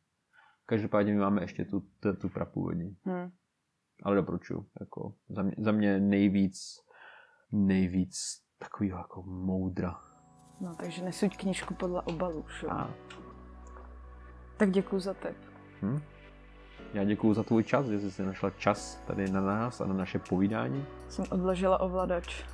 Každopádně 0.66 1.14
my 1.14 1.20
máme 1.20 1.44
ještě 1.44 1.66
tu, 1.66 1.80
tu, 2.00 2.14
tu 2.14 2.30
prapůvodní. 2.30 2.98
Hm. 3.08 3.32
Ale 4.04 4.16
doporučuji. 4.16 4.66
Jako 4.80 5.14
za, 5.30 5.42
mě, 5.42 5.56
za 5.58 5.72
mě 5.72 6.00
nejvíc, 6.00 6.82
nejvíc 7.52 8.42
takového 8.58 8.98
jako 8.98 9.24
moudra. 9.24 10.00
No, 10.62 10.76
takže 10.76 11.04
nesuď 11.04 11.38
knížku 11.38 11.74
podle 11.74 12.02
obalu. 12.02 12.46
Šo? 12.48 12.72
A, 12.72 12.90
Tak 14.58 14.72
děkuji 14.72 15.00
za 15.00 15.14
tip. 15.14 15.38
hm? 15.82 16.00
Já 16.94 17.04
děkuji 17.04 17.34
za 17.34 17.44
tvůj 17.44 17.64
čas, 17.64 17.86
že 17.86 18.00
jsi 18.00 18.12
si 18.12 18.26
našla 18.26 18.50
čas 18.50 19.02
tady 19.08 19.32
na 19.32 19.42
nás 19.42 19.82
a 19.82 19.86
na 19.86 19.94
naše 19.94 20.20
povídání. 20.20 20.86
Jsem 21.10 21.26
odložila 21.30 21.80
ovladač. 21.80 22.46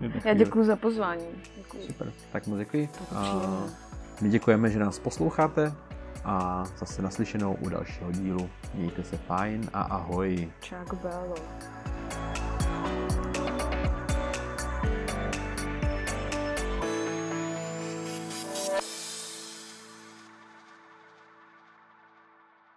Já 0.24 0.34
děkuji 0.34 0.64
za 0.64 0.76
pozvání. 0.76 1.26
Děkuji. 1.56 1.82
Super, 1.86 2.12
tak 2.32 2.46
moc 2.46 2.58
děkuji. 2.58 2.88
A 3.14 3.34
my 4.22 4.28
děkujeme, 4.28 4.70
že 4.70 4.78
nás 4.78 4.98
posloucháte 4.98 5.72
a 6.24 6.64
zase 6.78 7.02
naslyšenou 7.02 7.54
u 7.54 7.68
dalšího 7.68 8.12
dílu. 8.12 8.50
Mějte 8.74 9.04
se 9.04 9.16
fajn 9.16 9.70
a 9.72 9.82
ahoj. 9.82 10.52
Čák 10.60 10.94
Bélo. 10.94 11.34